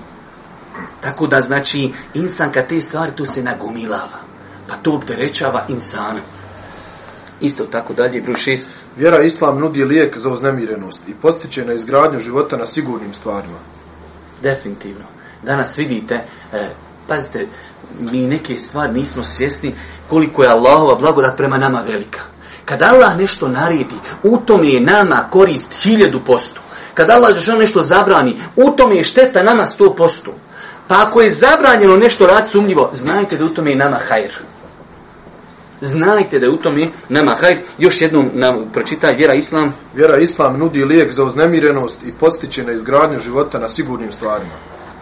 [1.01, 4.19] Tako da, znači, insan kad te stvari tu se nagomilava,
[4.67, 6.19] pa to opterećava insana.
[7.41, 8.69] Isto tako dalje, broj šest.
[8.97, 13.57] Vjera Islam nudi lijek za uznemirenost i postiče na izgradnju života na sigurnim stvarima.
[14.41, 15.05] Definitivno.
[15.43, 16.21] Danas vidite,
[16.53, 16.69] e,
[17.07, 17.47] pazite,
[17.99, 19.73] mi neke stvari nismo svjesni
[20.09, 22.19] koliko je Allahova blagodat prema nama velika.
[22.65, 26.61] Kad Allah nešto naredi, u tome je nama korist hiljadu posto.
[26.93, 30.33] Kad Allah žel nešto zabrani, u tome je šteta nama sto posto.
[30.87, 34.31] Pa ako je zabranjeno nešto rad sumnjivo, znajte da u tome je nama hajr.
[35.83, 37.57] Znajte da je u tome nama hajr.
[37.77, 39.73] Još jednom nam pročitaj vjera Islam.
[39.95, 44.51] Vjera Islam nudi lijek za uznemirenost i postiče na izgradnju života na sigurnim stvarima.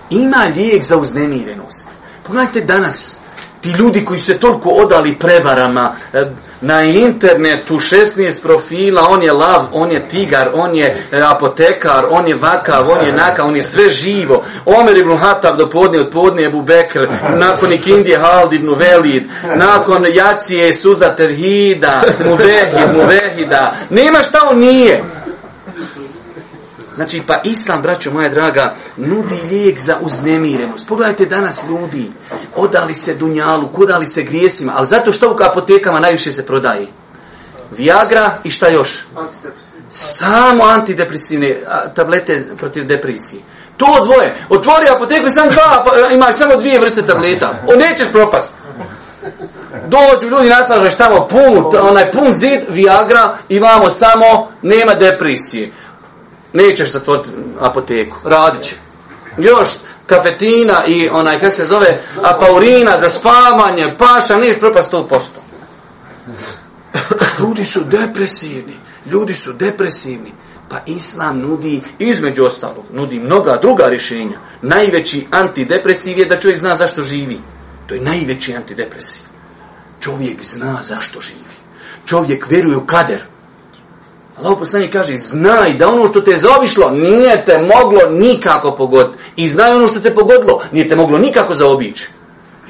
[0.10, 1.88] ima lijek za uznemirenost.
[2.24, 3.20] Pogledajte danas,
[3.62, 9.66] ti ljudi koji se toliko odali prevarama, e, na internetu 16 profila, on je lav,
[9.72, 13.62] on je tigar, on je e, apotekar, on je vakav, on je naka, on je
[13.62, 14.44] sve živo.
[14.66, 19.24] Omer ibn Hatab do podne, od podne Ebu Bekr, nakon Ikindije Hald ibn Velid,
[19.56, 23.74] nakon Jacije Suza Terhida, Muvehid, Muvehida.
[23.90, 25.04] Nema šta on nije.
[27.02, 30.88] Znači, pa Islam, braćo moja draga, nudi lijek za uznemirenost.
[30.88, 32.12] Pogledajte danas ljudi,
[32.56, 36.88] odali se dunjalu, kodali se grijesima, ali zato što u apotekama najviše se prodaje?
[37.78, 39.06] Viagra i šta još?
[39.90, 41.58] Samo antidepresivne
[41.96, 43.42] tablete protiv depresije.
[43.78, 44.36] To dvoje.
[44.50, 47.50] Otvori apoteku i sam dva, pa, e, imaš samo dvije vrste tableta.
[47.68, 48.54] O, nećeš propast.
[49.88, 55.72] Dođu ljudi naslažeš tamo pun, onaj pun zid, Viagra, imamo samo, nema depresije
[56.54, 58.76] nećeš zatvoriti apoteku, radit će.
[59.38, 59.68] Još
[60.08, 65.20] kafetina i onaj, kako se zove, apaurina za spavanje, paša, neš propast 100%.
[67.40, 68.74] Ljudi su depresivni,
[69.06, 70.32] ljudi su depresivni.
[70.70, 74.40] Pa Islam nudi, između ostalog, nudi mnoga druga rješenja.
[74.62, 77.40] Najveći antidepresiv je da čovjek zna zašto živi.
[77.88, 79.22] To je najveći antidepresiv.
[80.00, 81.56] Čovjek zna zašto živi.
[82.06, 83.22] Čovjek vjeruje u kader.
[84.44, 89.18] Allah poslani kaže, znaj da ono što te je zaobišlo, nije te moglo nikako pogoditi.
[89.36, 92.10] I znaj ono što te pogodilo, nije te moglo nikako zaobići.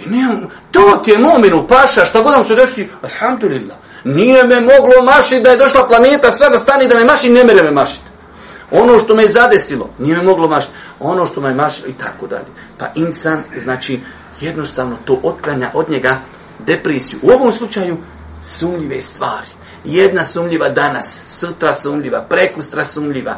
[0.06, 3.78] I nijem, to ti je mominu paša, šta god vam se desi, alhamdulillah.
[4.04, 7.44] Nije me moglo mašiti da je došla planeta, sve da stani da me maši, ne
[7.44, 8.06] mere me mašiti.
[8.72, 10.74] Ono što me je zadesilo, nije me moglo mašiti.
[11.00, 12.52] Ono što me je mašilo i tako dalje.
[12.78, 14.00] Pa insan, znači,
[14.42, 16.20] jednostavno to otklanja od njega
[16.60, 17.20] depresiju.
[17.22, 17.98] U ovom slučaju,
[18.42, 23.36] sumnjive stvari jedna sumljiva danas, sutra sumljiva, prekustra sumljiva.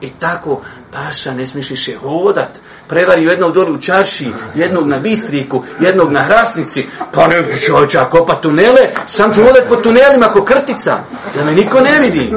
[0.00, 0.60] I tako,
[0.92, 2.48] paša, ne smiješ više hodat.
[2.88, 6.86] Prevari jednog dole u čarši, jednog na bistriku, jednog na hrasnici.
[7.12, 10.98] Pa ne, čovječa, kopa tunele, sam ću hodat po tunelima ko krtica,
[11.36, 12.34] da me niko ne vidi.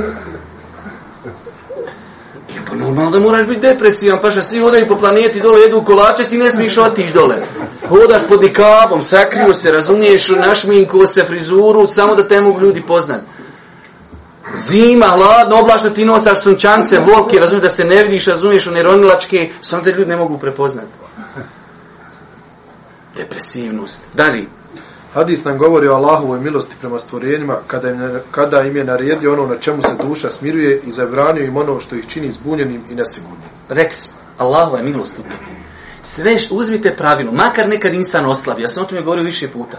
[2.50, 6.24] I pa normalno da moraš biti depresivan, paša, svi hodaju po planeti dole, jedu kolače,
[6.24, 7.36] ti ne smiješ otići dole.
[7.88, 13.38] Hodaš pod nikabom, sakriju se, razumiješ, našminkuo se frizuru, samo da te mogu ljudi poznati
[14.56, 19.50] zima, hladno, oblačno, ti nosaš sunčance, volke, razumiješ da se ne vidiš, razumiješ u neronilačke,
[19.62, 20.88] samo te ljudi ne mogu prepoznati.
[23.18, 24.02] Depresivnost.
[24.14, 24.46] Dalje.
[25.14, 29.48] Hadis nam govori o Allahovoj milosti prema stvorenjima kada im, kada im je naredio ono
[29.48, 33.50] na čemu se duša smiruje i zabranio im ono što ih čini zbunjenim i nesigurnim.
[33.70, 35.60] Rekli smo, Allahova je milost u tebi.
[36.02, 39.78] Sve uzmite pravilno, makar nekad insan oslavi, ja sam o tome govorio više puta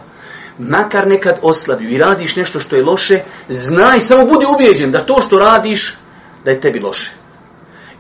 [0.61, 5.21] makar nekad oslabiju i radiš nešto što je loše, znaj, samo budi ubijeđen da to
[5.21, 5.99] što radiš,
[6.45, 7.13] da je tebi loše.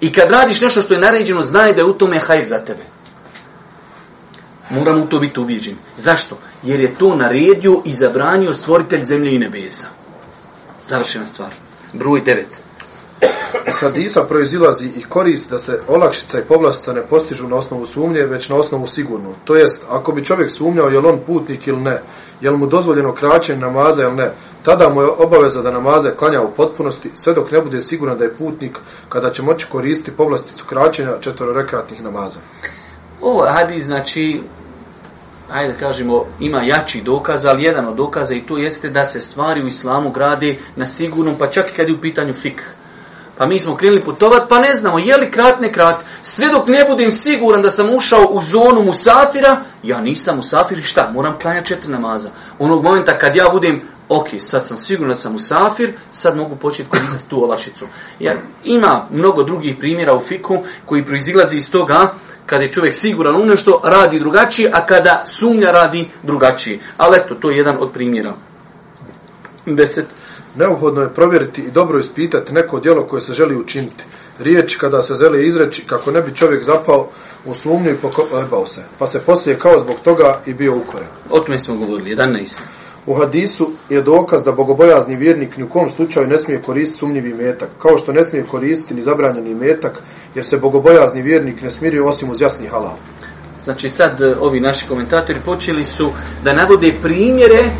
[0.00, 2.82] I kad radiš nešto što je naređeno, znaj da je u tome hajr za tebe.
[4.70, 5.76] Moram u to biti ubijeđen.
[5.96, 6.38] Zašto?
[6.62, 9.86] Jer je to naredio i zabranio stvoritelj zemlje i nebesa.
[10.84, 11.50] Završena stvar.
[11.92, 12.44] Broj 9.
[13.68, 18.22] Iz hadisa proizilazi i korist da se olakšica i povlastica ne postižu na osnovu sumnje,
[18.22, 19.34] već na osnovu sigurno.
[19.44, 22.02] To jest, ako bi čovjek sumnjao je li on putnik ili ne,
[22.40, 24.30] je li mu dozvoljeno kraćenje namaza ili ne,
[24.62, 28.24] tada mu je obaveza da namaze klanja u potpunosti, sve dok ne bude siguran da
[28.24, 32.40] je putnik kada će moći koristiti povlasticu kraćenja četvororekatnih namaza.
[33.20, 34.40] Ovo hadis, znači,
[35.52, 39.62] ajde kažemo, ima jači dokaz, ali jedan od dokaza i to jeste da se stvari
[39.62, 42.62] u islamu grade na sigurnom, pa čak i kad je u pitanju fikh.
[43.40, 45.96] Pa mi smo krenuli putovat, pa ne znamo, je li krat, ne krat.
[46.22, 50.82] Sve dok ne budem siguran da sam ušao u zonu musafira, ja nisam musafir i
[50.82, 51.10] šta?
[51.14, 52.30] Moram klanjati četiri namaza.
[52.58, 56.88] Onog momenta kad ja budem, ok, sad sam siguran da sam musafir, sad mogu početi
[56.88, 57.86] koristiti tu olašicu.
[58.18, 62.12] Ja, ima mnogo drugih primjera u fiku koji proizilazi iz toga
[62.46, 66.78] kada je čovjek siguran u nešto, radi drugačije, a kada sumnja radi drugačije.
[66.96, 68.34] Ali eto, to je jedan od primjera.
[69.66, 70.06] Deset.
[70.56, 74.04] Neuhodno je provjeriti i dobro ispitati neko djelo koje se želi učiniti.
[74.38, 77.08] Riječ kada se želi izreći kako ne bi čovjek zapao
[77.44, 78.80] u sumnju i pokopao se.
[78.98, 81.08] Pa se poslije kao zbog toga i bio ukoren.
[81.30, 82.60] O tome smo govorili, 11.
[83.06, 87.34] U hadisu je dokaz da bogobojazni vjernik ni u kom slučaju ne smije koristiti sumnjivi
[87.34, 90.02] metak, kao što ne smije koristiti ni zabranjeni metak,
[90.34, 92.96] jer se bogobojazni vjernik ne smirio osim uz jasni halal.
[93.64, 96.10] Znači sad e, ovi naši komentatori počeli su
[96.44, 97.70] da navode primjere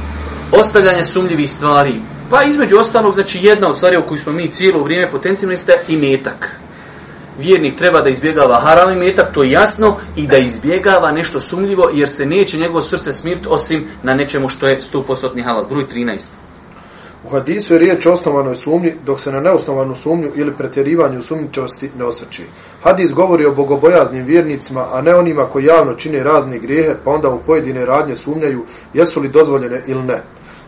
[0.53, 2.01] ostavljanja sumnjivih stvari.
[2.31, 5.73] Pa između ostalog, znači jedna od stvari o kojoj smo mi cijelo vrijeme potencijno jeste
[5.89, 6.61] i metak.
[7.39, 11.91] Vjernik treba da izbjegava haram i metak, to je jasno, i da izbjegava nešto sumljivo,
[11.93, 15.65] jer se neće njegovo srce smirt osim na nečemu što je 100% halal.
[15.71, 16.27] Broj 13.
[17.25, 21.91] U hadisu je riječ o osnovanoj sumnji, dok se na neosnovanu sumnju ili pretjerivanju sumnjičosti
[21.99, 22.43] ne osvrči.
[22.83, 27.29] Hadis govori o bogobojaznim vjernicima, a ne onima koji javno čine razne grijehe, pa onda
[27.29, 28.65] u pojedine radnje sumnjaju
[28.95, 30.23] jesu li dozvoljene ili ne.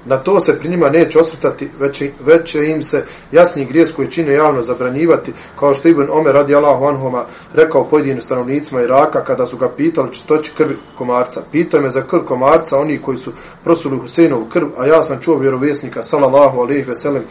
[0.05, 4.11] Na to se pri njima neće osvrtati, već, već će im se jasni grijes koji
[4.11, 9.47] čine javno zabranjivati, kao što Ibn Omer radi Allahu Anhoma rekao pojedinim stanovnicima Iraka kada
[9.47, 11.43] su ga pitali čistoći krvi komarca.
[11.53, 13.33] Pitao me za krv komarca, oni koji su
[13.65, 17.23] prosuli Huseinovu krv, a ja sam čuo vjerovjesnika, salallahu alaihi veselem,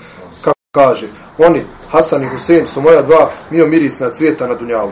[0.41, 1.07] kako kaže,
[1.37, 4.91] oni, Hasan i Husein, su moja dva miomirisna cvijeta na Dunjalu.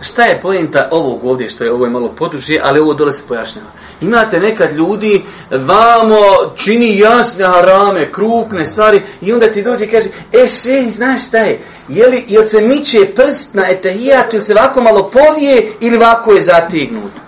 [0.00, 3.22] Šta je pojenta ovog ovdje, što je ovo je malo poduže, ali ovo dole se
[3.28, 3.68] pojašnjava.
[4.00, 6.16] Imate nekad ljudi, vamo
[6.56, 11.38] čini jasne harame, krupne stvari i onda ti dođe i kaže, e še, znaš šta
[11.38, 15.96] je, je li, jel se miče prst na etahijatu, ili se ovako malo povije ili
[15.96, 17.27] ovako je zatignuto?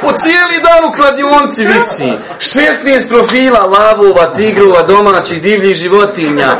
[0.00, 2.12] Po cijeli dan u kladionci visi.
[2.40, 6.56] 16 profila lavova, tigrova, domaćih, divljih životinja.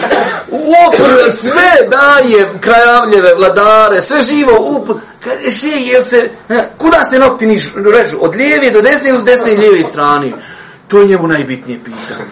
[0.50, 4.52] Uopr, sve daje krajavljeve, vladare, sve živo.
[4.58, 8.16] Up, kaže, še, jel se, e, kuda se nokti niš, režu?
[8.20, 10.32] Od lijeve do desne ili s desne i lijeve strane?
[10.88, 12.30] To je njemu najbitnije pitanje.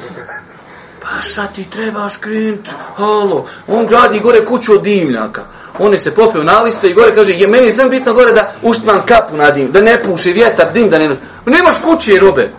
[1.02, 2.68] Pa šta ti trebaš krenut?
[2.96, 5.42] Halo, on gradi gore kuću od dimljaka.
[5.78, 8.52] On je se popio na liste i gore kaže, je meni zem bitno gore da
[8.62, 11.16] uštman kapu na dim, da ne puši vjetar, dim da ne...
[11.46, 12.50] Nemaš kuće, robe.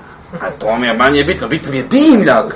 [0.41, 2.55] A to mi je manje bitno, bitno mi je dimljak.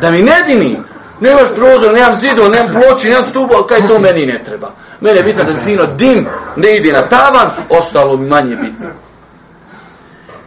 [0.00, 0.78] Da mi ne dimi.
[1.20, 4.70] Nemaš prozor, nemam zidu, nemam ploči, nemam stubu, ali kaj to meni ne treba.
[5.00, 8.86] Mene je bitno da mi fino dim ne ide na tavan, ostalo mi manje bitno.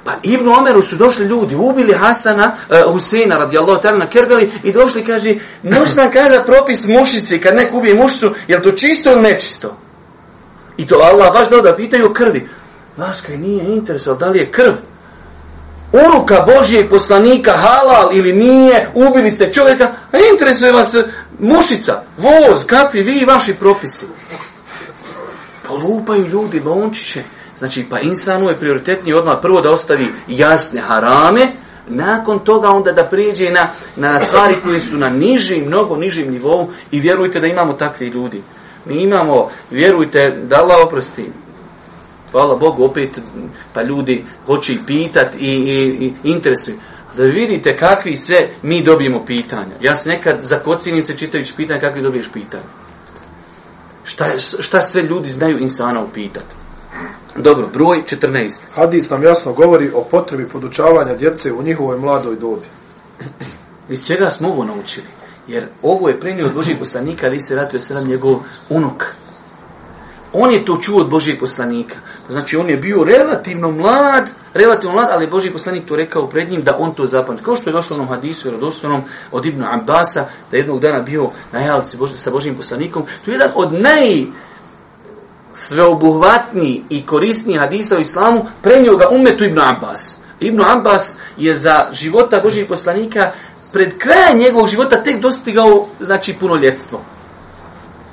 [0.04, 4.52] Pa Ibn Omeru su došli ljudi, ubili Hasana, e, uh, Huseina radijallahu ta'ala na Kerbeli
[4.64, 9.12] i došli kaže, moš nam kaza propis mušice kad neko ubije mušicu, je to čisto
[9.12, 9.78] ili nečisto?
[10.78, 12.50] I to Allah baš dao da pitaju krvi.
[12.98, 14.74] Vas kaj nije interesal da li je krv.
[15.94, 20.96] Uruka Božijeg poslanika halal ili nije, ubili ste čovjeka, a interesuje vas
[21.40, 24.06] mušica, voz, kakvi vi i vaši propisi.
[25.68, 27.24] Polupaju ljudi lončiće.
[27.58, 31.48] Znači, pa insanu je prioritetnije odmah prvo da ostavi jasne harame,
[31.88, 36.70] nakon toga onda da prijeđe na, na stvari koje su na nižim, mnogo nižim nivou
[36.92, 38.42] i vjerujte da imamo takvi ljudi.
[38.86, 41.32] Mi imamo, vjerujte, da Allah oprosti,
[42.32, 43.10] hvala Bogu, opet
[43.74, 46.78] pa ljudi hoće i pitat i, i, i interesuju.
[47.18, 49.76] Da vidite kakvi sve mi dobijemo pitanja.
[49.82, 52.64] Ja se nekad zakocinim se čitajući pitanja kakvi dobiješ pitanja.
[54.04, 56.56] Šta, šta sve ljudi znaju insana upitati.
[57.36, 58.62] Dobro, broj 14.
[58.76, 62.66] Hadis nam jasno govori o potrebi podučavanja djece u njihovoj mladoj dobi.
[63.90, 65.08] Iz čega smo ovo naučili?
[65.48, 69.06] Jer ovo je prenio od Božih poslanika, ali se ratuje sada njegov unuk.
[70.34, 71.96] On je to čuo od Božih poslanika.
[72.30, 76.64] Znači, on je bio relativno mlad, relativno mlad, ali Božji poslanik to rekao pred njim
[76.64, 77.44] da on to zapamti.
[77.44, 81.30] Kao što je došlo u onom hadisu, rodostojnom od Ibnu Abbasa, da jednog dana bio
[81.52, 83.04] na jalci sa Božjim poslanikom.
[83.26, 84.26] To je jedan od naj
[85.74, 90.18] sveobuhvatni i korisni hadisa u islamu, prenio ga umetu Ibnu Abbas.
[90.40, 93.32] Ibnu Abbas je za života Božih poslanika
[93.74, 97.02] pred krajem njegovog života tek dostigao znači punoljetstvo.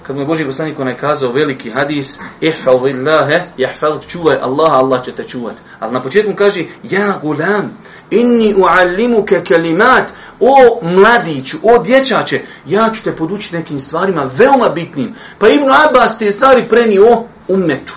[0.07, 5.05] Kad mu je Boži poslanik onaj kazao veliki hadis, ihfal villahe, jahfal čuvaj Allaha, Allah
[5.05, 5.55] će te čuvat.
[5.81, 7.77] Ali na početku kaže, ja gulam,
[8.11, 15.15] inni uallimuke kelimat, o mladiću, o dječače, ja ću te podučiti nekim stvarima veoma bitnim.
[15.39, 17.95] Pa Ibn Abbas te stvari prenio ummetu.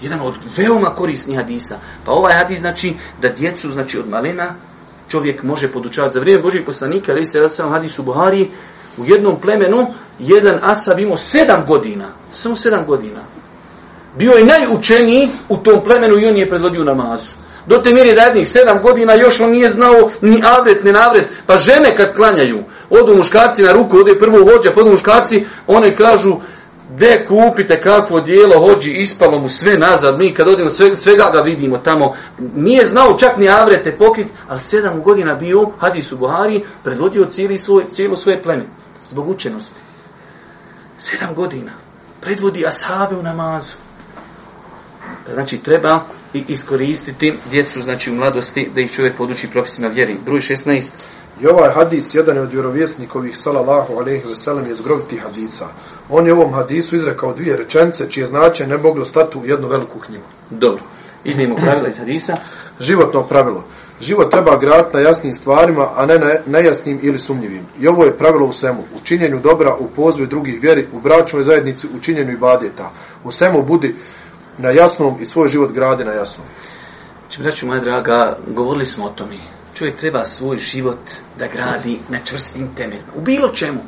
[0.00, 1.76] Jedan od veoma korisnih hadisa.
[2.04, 4.54] Pa ovaj hadis znači da djecu, znači od malena,
[5.08, 6.14] čovjek može podučavati.
[6.14, 8.48] Za vrijeme Božih poslanika, ali se radicam hadisu Buhari,
[8.96, 9.86] u jednom plemenu,
[10.18, 12.08] jedan asab imao sedam godina.
[12.32, 13.20] Samo sedam godina.
[14.18, 17.32] Bio je najučeniji u tom plemenu i on je predvodio namazu.
[17.66, 21.26] Do te mjeri da jednih sedam godina još on nije znao ni avret, ni navret.
[21.46, 25.94] Pa žene kad klanjaju, odu muškarci na ruku, ode prvo vođa, pa podu muškarci, one
[25.94, 26.36] kažu,
[26.88, 31.40] de kupite kakvo dijelo hođi, ispalo mu sve nazad, mi kad odemo sve, svega ga
[31.40, 32.14] vidimo tamo,
[32.54, 37.58] nije znao čak ni avrete pokrit, ali sedam godina bio, hadis u Buhari, predvodio cijeli
[37.58, 38.62] svoj, cijelo svoje pleme,
[39.10, 39.80] zbog učenosti.
[40.98, 41.72] Sedam godina,
[42.20, 43.74] predvodi ashabe u namazu.
[45.26, 46.00] Pa znači, treba
[46.34, 50.18] i iskoristiti djecu, znači u mladosti, da ih čovjek poduči propisima vjeri.
[50.24, 50.90] Broj 16.
[51.40, 55.66] I ovaj hadis, jedan je od vjerovjesnikovih, salallahu alaihi veselem, je zgroviti hadisa.
[56.08, 59.68] On je u ovom hadisu izrekao dvije rečence, čije značaj ne moglo stati u jednu
[59.68, 60.24] veliku knjigu.
[60.50, 60.82] Dobro.
[61.24, 62.36] Idemo pravila iz hadisa.
[62.80, 63.64] Životno pravilo.
[64.00, 67.66] Život treba graditi na jasnim stvarima, a ne na nejasnim ili sumnjivim.
[67.80, 68.84] I ovo je pravilo u svemu.
[68.96, 72.90] U činjenju dobra, u pozvoju drugih vjeri, u bračnoj zajednici, u činjenju ibadeta.
[73.24, 73.94] U svemu budi
[74.58, 76.46] na jasnom i svoj život gradi na jasnom.
[77.28, 79.55] Če, braću moja draga, govorili smo o tome.
[79.78, 80.98] Čovjek treba svoj život
[81.38, 83.12] da gradi na čvrstim temeljima.
[83.16, 83.80] U bilo čemu.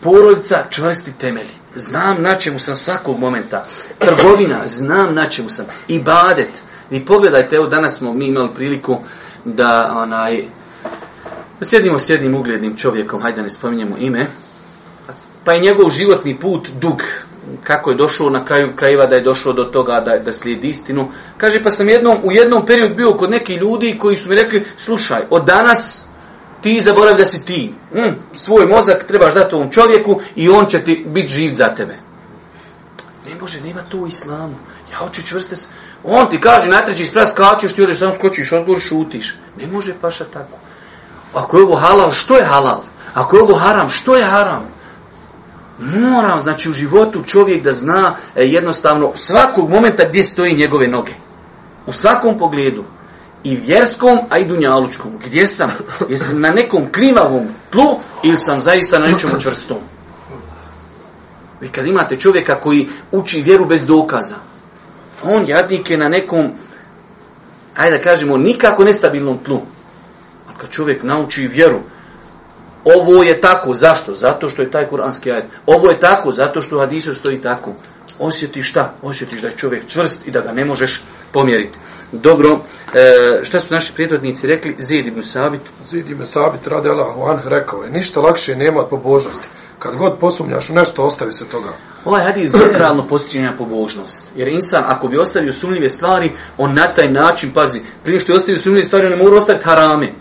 [0.00, 1.54] Porodica, čvrsti temelji.
[1.74, 3.66] Znam na čemu sam svakog momenta.
[3.98, 5.66] Trgovina, znam na čemu sam.
[5.88, 6.62] Ibadet.
[6.90, 8.98] Vi pogledajte, evo danas smo mi imali priliku
[9.44, 10.44] da onaj
[11.62, 14.26] Sjedimo s jednim uglednim čovjekom, hajde da ne spominjemo ime,
[15.44, 17.02] pa je njegov životni put dug,
[17.64, 21.08] kako je došao na kraju krajeva da je došao do toga da, da slijedi istinu.
[21.36, 24.64] Kaže, pa sam jednom, u jednom periodu bio kod neki ljudi koji su mi rekli,
[24.76, 26.02] slušaj, od danas
[26.60, 27.74] ti zaborav da si ti.
[27.94, 31.96] Mm, svoj mozak trebaš dati ovom čovjeku i on će ti biti živ za tebe.
[33.28, 34.54] Ne može, nema to u islamu.
[34.92, 35.56] Ja hoću čvrste...
[36.04, 39.34] On ti kaže, na treći sprat skačeš, ti odeš, samo skočiš, odgovor šutiš.
[39.60, 40.58] Ne može paša tako.
[41.34, 42.82] Ako je ovo halal, što je halal?
[43.14, 44.77] Ako je ovo haram, što je haram?
[45.78, 51.12] Mora, znači, u životu čovjek da zna e, jednostavno svakog momenta gdje stoji njegove noge.
[51.86, 52.84] U svakom pogledu.
[53.44, 55.18] I vjerskom, a i dunjalučkom.
[55.24, 55.70] Gdje sam?
[56.10, 59.78] Jesam na nekom klimavom tlu ili sam zaista na nečemu čvrstom?
[61.60, 64.36] Vi kad imate čovjeka koji uči vjeru bez dokaza,
[65.22, 66.52] on jadnik je na nekom,
[67.76, 69.60] ajde da kažemo, nikako nestabilnom tlu.
[70.48, 71.80] A kad čovjek nauči vjeru,
[72.84, 74.14] ovo je tako, zašto?
[74.14, 75.44] Zato što je taj kuranski ajet.
[75.66, 77.72] Ovo je tako, zato što u hadisu stoji tako.
[78.18, 78.94] Osjetiš šta?
[79.02, 81.02] Osjetiš da je čovjek čvrst i da ga ne možeš
[81.32, 81.78] pomjeriti.
[82.12, 82.60] Dobro,
[82.94, 84.76] e, šta su naši prijetodnici rekli?
[84.78, 85.60] Zid ibn Sabit.
[85.86, 89.48] Zid ime Sabit radi Allahu anh rekao je, ništa lakše nema od pobožnosti.
[89.78, 91.72] Kad god posumnjaš u nešto, ostavi se toga.
[92.04, 94.32] Ovaj hadis generalno postiče na pobožnost.
[94.36, 98.36] Jer insan, ako bi ostavio sumnjive stvari, on na taj način, pazi, prije što je
[98.36, 100.12] ostavio sumnjive stvari, on ne mora ostaviti harame.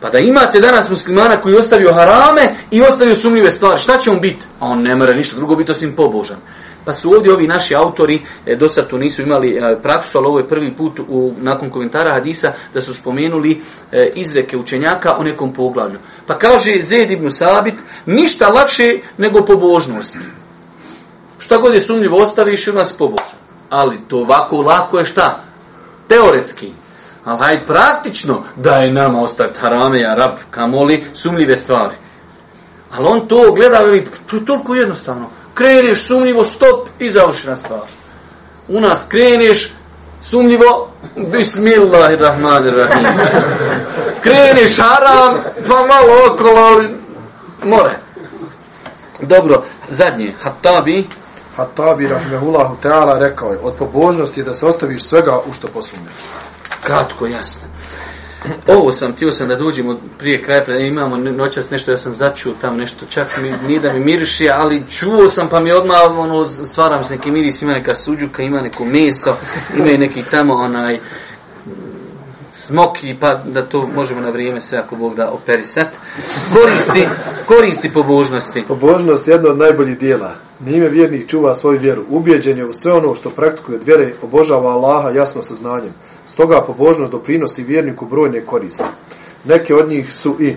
[0.00, 4.20] Pa da imate danas muslimana koji ostavio harame i ostavio sumnjive stvari, šta će on
[4.20, 4.46] biti?
[4.60, 6.36] A on ne mora ništa drugo biti osim pobožan.
[6.84, 10.26] Pa su ovdje ovi naši autori, e, do sad tu nisu imali e, praksu, ali
[10.26, 13.60] ovo je prvi put u, nakon komentara hadisa da su spomenuli
[13.92, 15.98] e, izreke učenjaka o nekom poglavlju.
[16.26, 17.74] Pa kaže Zed ibn Sabit,
[18.06, 20.16] ništa lakše nego pobožnost.
[21.38, 23.38] Šta god je sumnjivo ostaviš i nas pobožan.
[23.70, 25.40] Ali to ovako lako je šta?
[26.08, 26.72] Teoretski.
[27.26, 31.94] Ali hajde praktično da je nama ostaviti harame, arab, kamoli, sumljive stvari.
[32.96, 35.28] Ali on to gleda, veli, to je toliko jednostavno.
[35.54, 37.80] Kreneš sumnjivo, stop i završena stvar.
[38.68, 39.72] U nas kreneš
[40.22, 43.06] sumnjivo, bismillahirrahmanirrahim.
[44.22, 46.88] Kreneš haram, pa malo okolo, ali
[47.64, 47.98] more.
[49.20, 51.08] Dobro, zadnje, Hattabi,
[51.56, 56.14] Hatabi rahmehullahu ta'ala rekao je, od pobožnosti je da se ostaviš svega u što posumnješ
[56.86, 57.62] kratko, jasno.
[58.66, 62.12] Ovo sam, htio sam da dođemo prije kraja, pa pre imamo noćas nešto, ja sam
[62.12, 65.96] začuo tam nešto, čak mi, nije da mi miriši, ali čuo sam pa mi odmah
[66.18, 69.36] ono, stvaram se neki miris, ima neka suđuka, ima neko meso,
[69.76, 70.98] ima i neki tamo onaj
[72.56, 75.86] smoki, pa da to možemo na vrijeme sve ako Bog da operisat.
[76.52, 77.08] Koristi,
[77.46, 78.64] koristi pobožnosti.
[78.68, 80.34] Pobožnost je jedno od najboljih dijela.
[80.60, 82.04] Njime vjernik čuva svoju vjeru.
[82.08, 85.92] Ubijeđen je u sve ono što praktikuje od vjere, obožava Allaha jasno sa znanjem.
[86.26, 88.84] Stoga pobožnost doprinosi vjerniku brojne koriste.
[89.44, 90.56] Neke od njih su i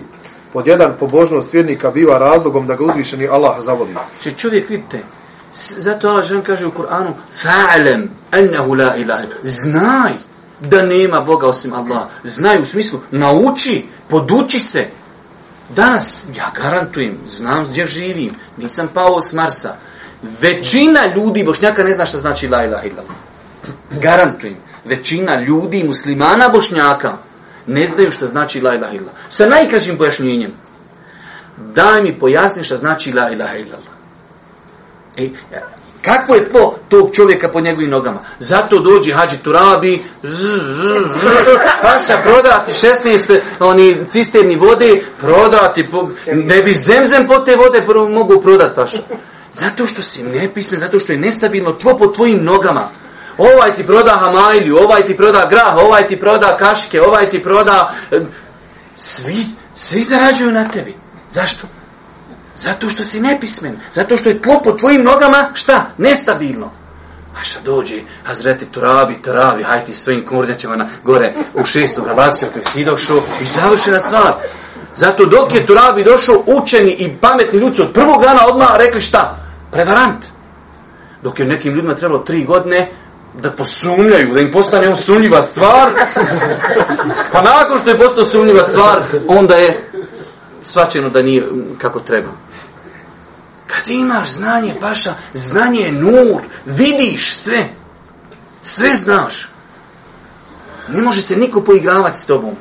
[0.52, 3.94] pod jedan pobožnost vjernika biva razlogom da ga uzvišeni Allah zavoli.
[4.22, 5.00] Če čovjek vidite,
[5.78, 9.26] zato Allah žen kaže u Kur'anu fa'alem ennehu la ilaha.
[9.42, 10.29] Znaj
[10.60, 12.08] da nema Boga osim Allaha.
[12.24, 14.86] Znaj u smislu, nauči, poduči se.
[15.76, 19.76] Danas, ja garantujem, znam gdje živim, nisam pao s Marsa.
[20.40, 23.16] Većina ljudi, bošnjaka, ne zna šta znači la ilaha illallah.
[23.90, 27.16] Garantujem, većina ljudi, muslimana, bošnjaka,
[27.66, 29.14] ne znaju šta znači la ilaha illallah.
[29.28, 30.52] Sa najkraćim pojašnjenjem.
[31.56, 33.94] Daj mi pojasni šta znači la ilaha illallah.
[35.16, 35.28] E,
[36.02, 38.18] kakvo je tlo tog čovjeka pod njegovim nogama?
[38.38, 40.02] Zato dođi Hadži Turabi,
[41.82, 48.08] paša prodati 16 oni cisterni vode, prodati, po, ne bi zemzem po te vode prvo
[48.08, 48.98] mogu prodati paša.
[49.52, 52.88] Zato što si nepismen, zato što je nestabilno tvo pod tvojim nogama.
[53.38, 57.94] Ovaj ti proda hamajlju, ovaj ti proda grah, ovaj ti proda kašike, ovaj ti proda...
[58.10, 58.20] Eh,
[58.96, 59.44] svi,
[59.74, 60.94] svi zarađuju na tebi.
[61.30, 61.66] Zašto?
[62.60, 63.76] Zato što si nepismen.
[63.92, 65.86] Zato što je tlo po tvojim nogama, šta?
[65.98, 66.70] Nestabilno.
[67.40, 67.94] A šta dođe,
[68.24, 72.84] Hazreti Turabi, Turabi, haj ti svojim kurnjačima na gore u šestu galaksiju, to je si
[72.84, 74.32] došao i završena stvar.
[74.96, 79.36] Zato dok je Turabi došao, učeni i pametni ljudi od prvog dana odmah rekli šta?
[79.72, 80.24] Prevarant.
[81.22, 82.90] Dok je nekim ljudima trebalo tri godine
[83.42, 85.90] da posumljaju, da im postane on sumnjiva stvar,
[87.32, 89.90] pa nakon što je postao sumnjiva stvar, onda je
[90.62, 91.48] svačeno da nije
[91.78, 92.28] kako treba.
[93.70, 97.68] Kad imaš znanje, paša, znanje je nur, vidiš sve,
[98.62, 99.48] sve znaš.
[100.88, 102.54] Ne može se niko poigravati s tobom.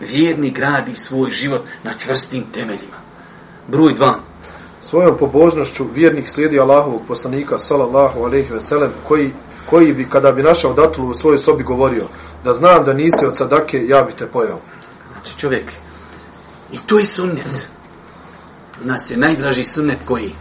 [0.00, 2.96] Vjerni gradi svoj život na čvrstim temeljima.
[3.68, 4.18] Broj dva.
[4.80, 9.32] Svojom pobožnošću vjernik slijedi Allahovog poslanika sallallahu alejhi ve sellem koji
[9.70, 12.06] koji bi kada bi našao datulu u svojoj sobi govorio
[12.44, 14.60] da znam da nisi od sadake ja bi te pojao.
[15.12, 15.72] Znači čovjek
[16.72, 17.68] I to je sunnet.
[18.84, 20.34] Nas je najdraži sunnet koji?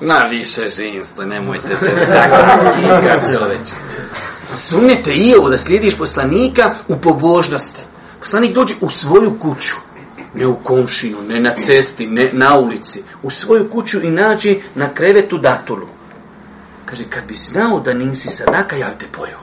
[0.00, 2.06] Na više ženstvo, nemojte se
[3.06, 3.74] tako čoveče.
[4.56, 7.80] Sunnete i ovo da slijediš poslanika u pobožnosti.
[8.20, 9.76] Poslanik dođe u svoju kuću.
[10.34, 13.02] Ne u komšinu, ne na cesti, ne na ulici.
[13.22, 15.86] U svoju kuću i nađe na krevetu datulu.
[16.84, 19.40] Kaže, kad bi znao da nisi sadaka, ja bi te pojao.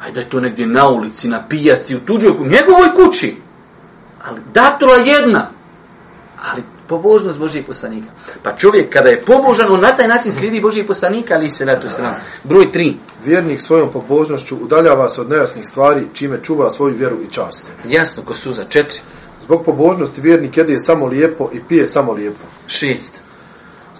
[0.00, 3.36] Ajde da je to negdje na ulici, na pijaci, u tuđoj kući, njegovoj kući.
[4.28, 5.50] Ali datula jedna.
[6.52, 8.08] Ali pobožnost Božijeg poslanika.
[8.42, 11.76] Pa čovjek kada je pobožan, on na taj način slijedi Božijeg poslanika, ali se na
[11.76, 12.14] to sram.
[12.44, 12.96] Broj tri.
[13.24, 17.64] Vjernik svojom pobožnošću udaljava se od nejasnih stvari, čime čuva svoju vjeru i čast.
[17.88, 18.64] Jasno, ko suza.
[18.64, 19.00] Četiri.
[19.42, 22.44] Zbog pobožnosti vjernik jede samo lijepo i pije samo lijepo.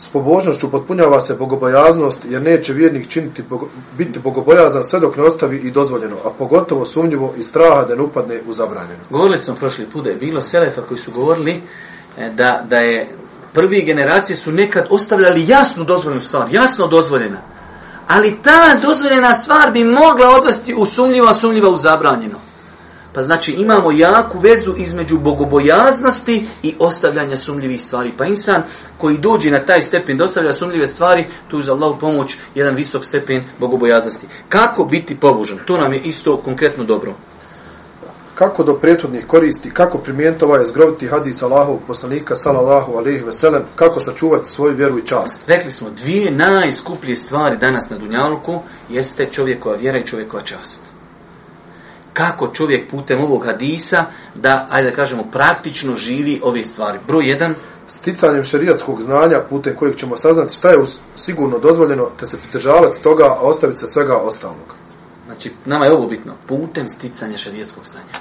[0.01, 3.69] S pobožnošću potpunjava se bogobojaznost, jer neće vjernik činiti bogo,
[3.99, 8.03] biti bogobojazan sve dok ne ostavi i dozvoljeno, a pogotovo sumnjivo i straha da ne
[8.03, 9.01] upadne u zabranjeno.
[9.11, 11.63] Govorili smo prošli put da je bilo selefa koji su govorili
[12.19, 13.09] e, da, da je
[13.53, 17.39] prvi generacije su nekad ostavljali jasnu dozvoljenu stvar, jasno dozvoljena.
[18.09, 22.48] Ali ta dozvoljena stvar bi mogla odvesti u sumnjivo, a sumnjiva u zabranjeno.
[23.13, 28.13] Pa znači imamo jaku vezu između bogobojaznosti i ostavljanja sumljivih stvari.
[28.19, 28.63] Pa insan
[28.99, 32.75] koji dođe na taj stepen da ostavlja sumljive stvari, tu je za Allahu pomoć jedan
[32.75, 34.27] visok stepen bogobojaznosti.
[34.49, 35.59] Kako biti pobožan?
[35.67, 37.15] To nam je isto konkretno dobro.
[38.35, 44.01] Kako do prethodnih koristi, kako primijeniti ovaj zgroviti hadis Allahovog poslanika, salallahu alaihi veselem, kako
[44.01, 45.41] sačuvati svoju vjeru i čast.
[45.47, 50.98] Rekli smo, dvije najskuplje stvari danas na Dunjaluku jeste čovjekova vjera i čovjekova čast
[52.19, 54.05] kako čovjek putem ovog hadisa
[54.35, 56.99] da, ajde da kažemo, praktično živi ove stvari.
[57.07, 57.55] Broj jedan.
[57.89, 60.79] Sticanjem šerijatskog znanja putem kojeg ćemo saznati šta je
[61.17, 64.75] sigurno dozvoljeno te se pridržavati toga, a ostaviti se svega ostalog.
[65.27, 66.35] Znači, nama je ovo bitno.
[66.47, 68.19] Putem sticanja šerijatskog znanja.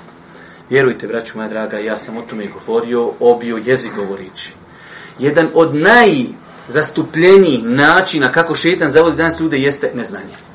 [0.70, 4.54] Vjerujte, braću moja draga, ja sam o tome i govorio, obio jezik govorići.
[5.20, 10.48] Jedan od najzastupljenijih načina kako šetan zavodi danas ljude jeste neznanje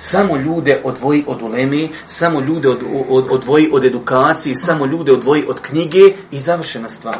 [0.00, 5.44] samo ljude odvoji od uleme, samo ljude od, od, odvoji od edukacije, samo ljude odvoji
[5.48, 7.18] od knjige i završena stvar.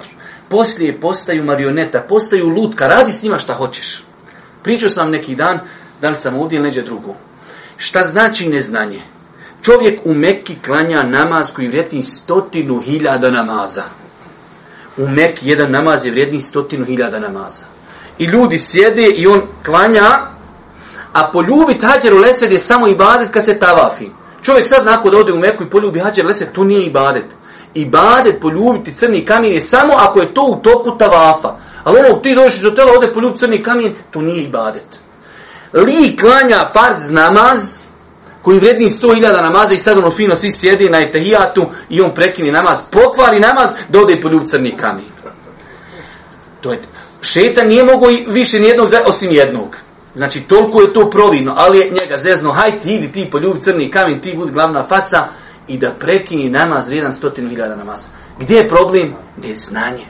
[0.48, 4.04] Poslije postaju marioneta, postaju lutka, radi s njima šta hoćeš.
[4.62, 5.60] Pričao sam neki dan,
[6.00, 7.14] da li sam ovdje ili neđe drugo.
[7.76, 9.00] Šta znači neznanje?
[9.62, 13.84] Čovjek u Mekki klanja namaz koji vrijedi stotinu hiljada namaza.
[14.96, 17.64] U Mekki jedan namaz je vrijedni stotinu hiljada namaza.
[18.18, 20.39] I ljudi sjede i on klanja
[21.12, 24.08] A poljubiti hađer u lesved je samo ibadet kad se tavafi.
[24.42, 27.24] Čovjek sad nakon da ode u Meku i poljubi hađer lesved, to nije ibadet.
[27.74, 31.56] Ibadet poljubiti crni kamen je samo ako je to u toku tavafa.
[31.84, 35.00] Ali ono, ti dođeš iz hotela, ode poljubi crni kamen, to nije ibadet.
[35.72, 37.78] Li klanja farz namaz,
[38.42, 42.52] koji vredni 100.000 namaza i sad ono fino svi sjedi na etahijatu i on prekini
[42.52, 45.04] namaz, pokvari namaz, da ode poljubi crni kamen.
[46.60, 46.80] To je,
[47.22, 49.76] šetan nije mogo više nijednog, osim jednog.
[50.14, 53.90] Znači, toliko je to providno, ali je njega zezno, haj ti, idi ti poljubi crni
[53.90, 55.28] kamen, ti budi glavna faca
[55.68, 58.08] i da prekini namaz vrijedan stotinu hiljada namaza.
[58.38, 59.14] Gdje je problem?
[59.36, 60.04] Gdje je znanje.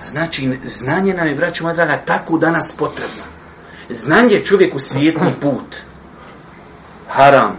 [0.00, 3.22] Pa znači, znanje nam je, braću moja draga, tako danas potrebno.
[3.90, 5.76] Znanje je čovjek u svijetni put.
[7.08, 7.58] Haram,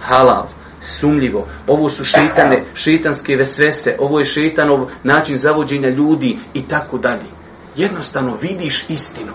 [0.00, 0.46] halal,
[0.80, 1.46] sumljivo.
[1.66, 7.39] Ovo su šitane, šitanske vesvese, ovo je šitanov način zavođenja ljudi i tako dalje
[7.80, 9.32] jednostavno vidiš istinu.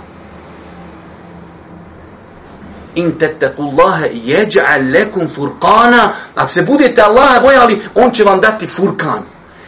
[2.95, 9.23] In tettakullaha jeđa'al lekum furkana, ako se budete Allaha bojali, on će vam dati furkan.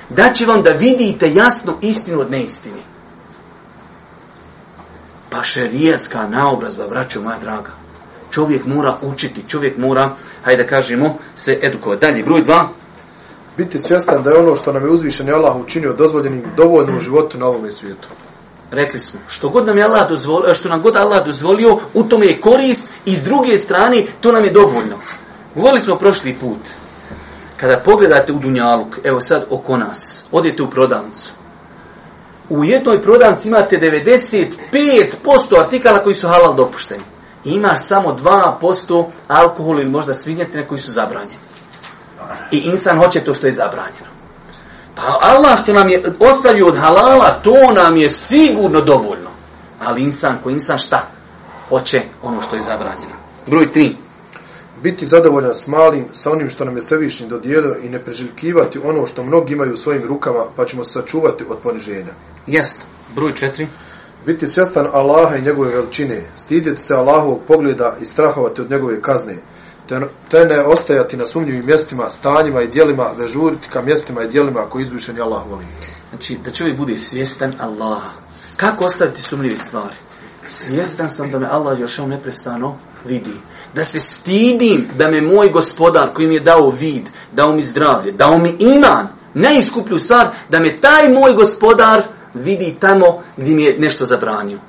[0.09, 2.82] Da će vam da vidite jasno istinu od neistini.
[5.30, 7.71] Pa šerijetska naobrazba, braćo moja draga.
[8.32, 12.01] Čovjek mora učiti, čovjek mora, hajde da kažemo, se edukovati.
[12.01, 12.69] Dalje, broj dva.
[13.57, 17.38] Biti svjestan da je ono što nam je uzvišen Allah učinio dozvoljenim dovoljno u životu
[17.38, 18.07] na ovom svijetu
[18.72, 22.26] rekli smo, što god nam je Allah dozvolio, što nam god Allah dozvolio, u tome
[22.26, 24.95] je korist i s druge strane, to nam je dovoljno.
[25.55, 26.59] Govorili smo prošli put,
[27.57, 31.32] kada pogledate u Dunjaluk, evo sad oko nas, odete u prodavnicu,
[32.49, 33.80] u jednoj prodavnici imate
[34.72, 37.03] 95% artikala koji su halal dopušteni.
[37.45, 41.36] I imaš samo 2% alkohol ili možda svinjetine koji su zabranjeni.
[42.51, 44.16] I insan hoće to što je zabranjeno.
[44.97, 49.29] Pa Allah što nam je ostavio od halala, to nam je sigurno dovoljno.
[49.79, 51.07] Ali insan ko insan šta?
[51.69, 53.15] Hoće ono što je zabranjeno.
[53.47, 53.93] Broj 3.
[54.83, 59.05] Biti zadovoljan s malim, sa onim što nam je svevišnji dodijelio i ne preželjkivati ono
[59.05, 62.13] što mnogi imaju u svojim rukama, pa ćemo se sačuvati od poniženja.
[62.47, 62.83] Jasno.
[63.15, 63.67] Broj 4.
[64.25, 69.35] Biti svjestan Allaha i njegove veličine, stidjeti se Allahovog pogleda i strahovati od njegove kazne,
[70.29, 74.61] te, ne ostajati na sumnjivim mjestima, stanjima i dijelima, već žuriti ka mjestima i dijelima
[74.69, 75.65] koji izvišeni Allah voli.
[76.09, 78.09] Znači, da čovjek bude svjestan Allaha.
[78.57, 79.95] Kako ostaviti sumnjive stvari?
[80.47, 83.33] Svjestan sam da me Allah još neprestano vidi.
[83.73, 88.11] Da se stidim da me moj gospodar koji mi je dao vid, dao mi zdravlje,
[88.11, 93.79] dao mi iman, najiskuplju stvar, da me taj moj gospodar vidi tamo gdje mi je
[93.79, 94.59] nešto zabranio.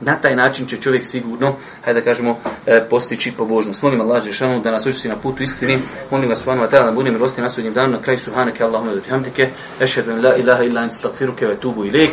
[0.00, 3.82] Na taj način će čovjek sigurno, hajde da kažemo, e, postići pobožnost.
[3.82, 5.82] Molim Allah Žešanu da nas učesti na putu istini.
[6.10, 7.92] Molim vas subhanahu wa ta'ala da budem milosti na sudnjem danu.
[7.92, 9.48] Na kraju subhanake Allahumma da bihamdike.
[9.80, 12.12] Ešhedu la ilaha illa anta astaghfiruke wa atubu ilaik.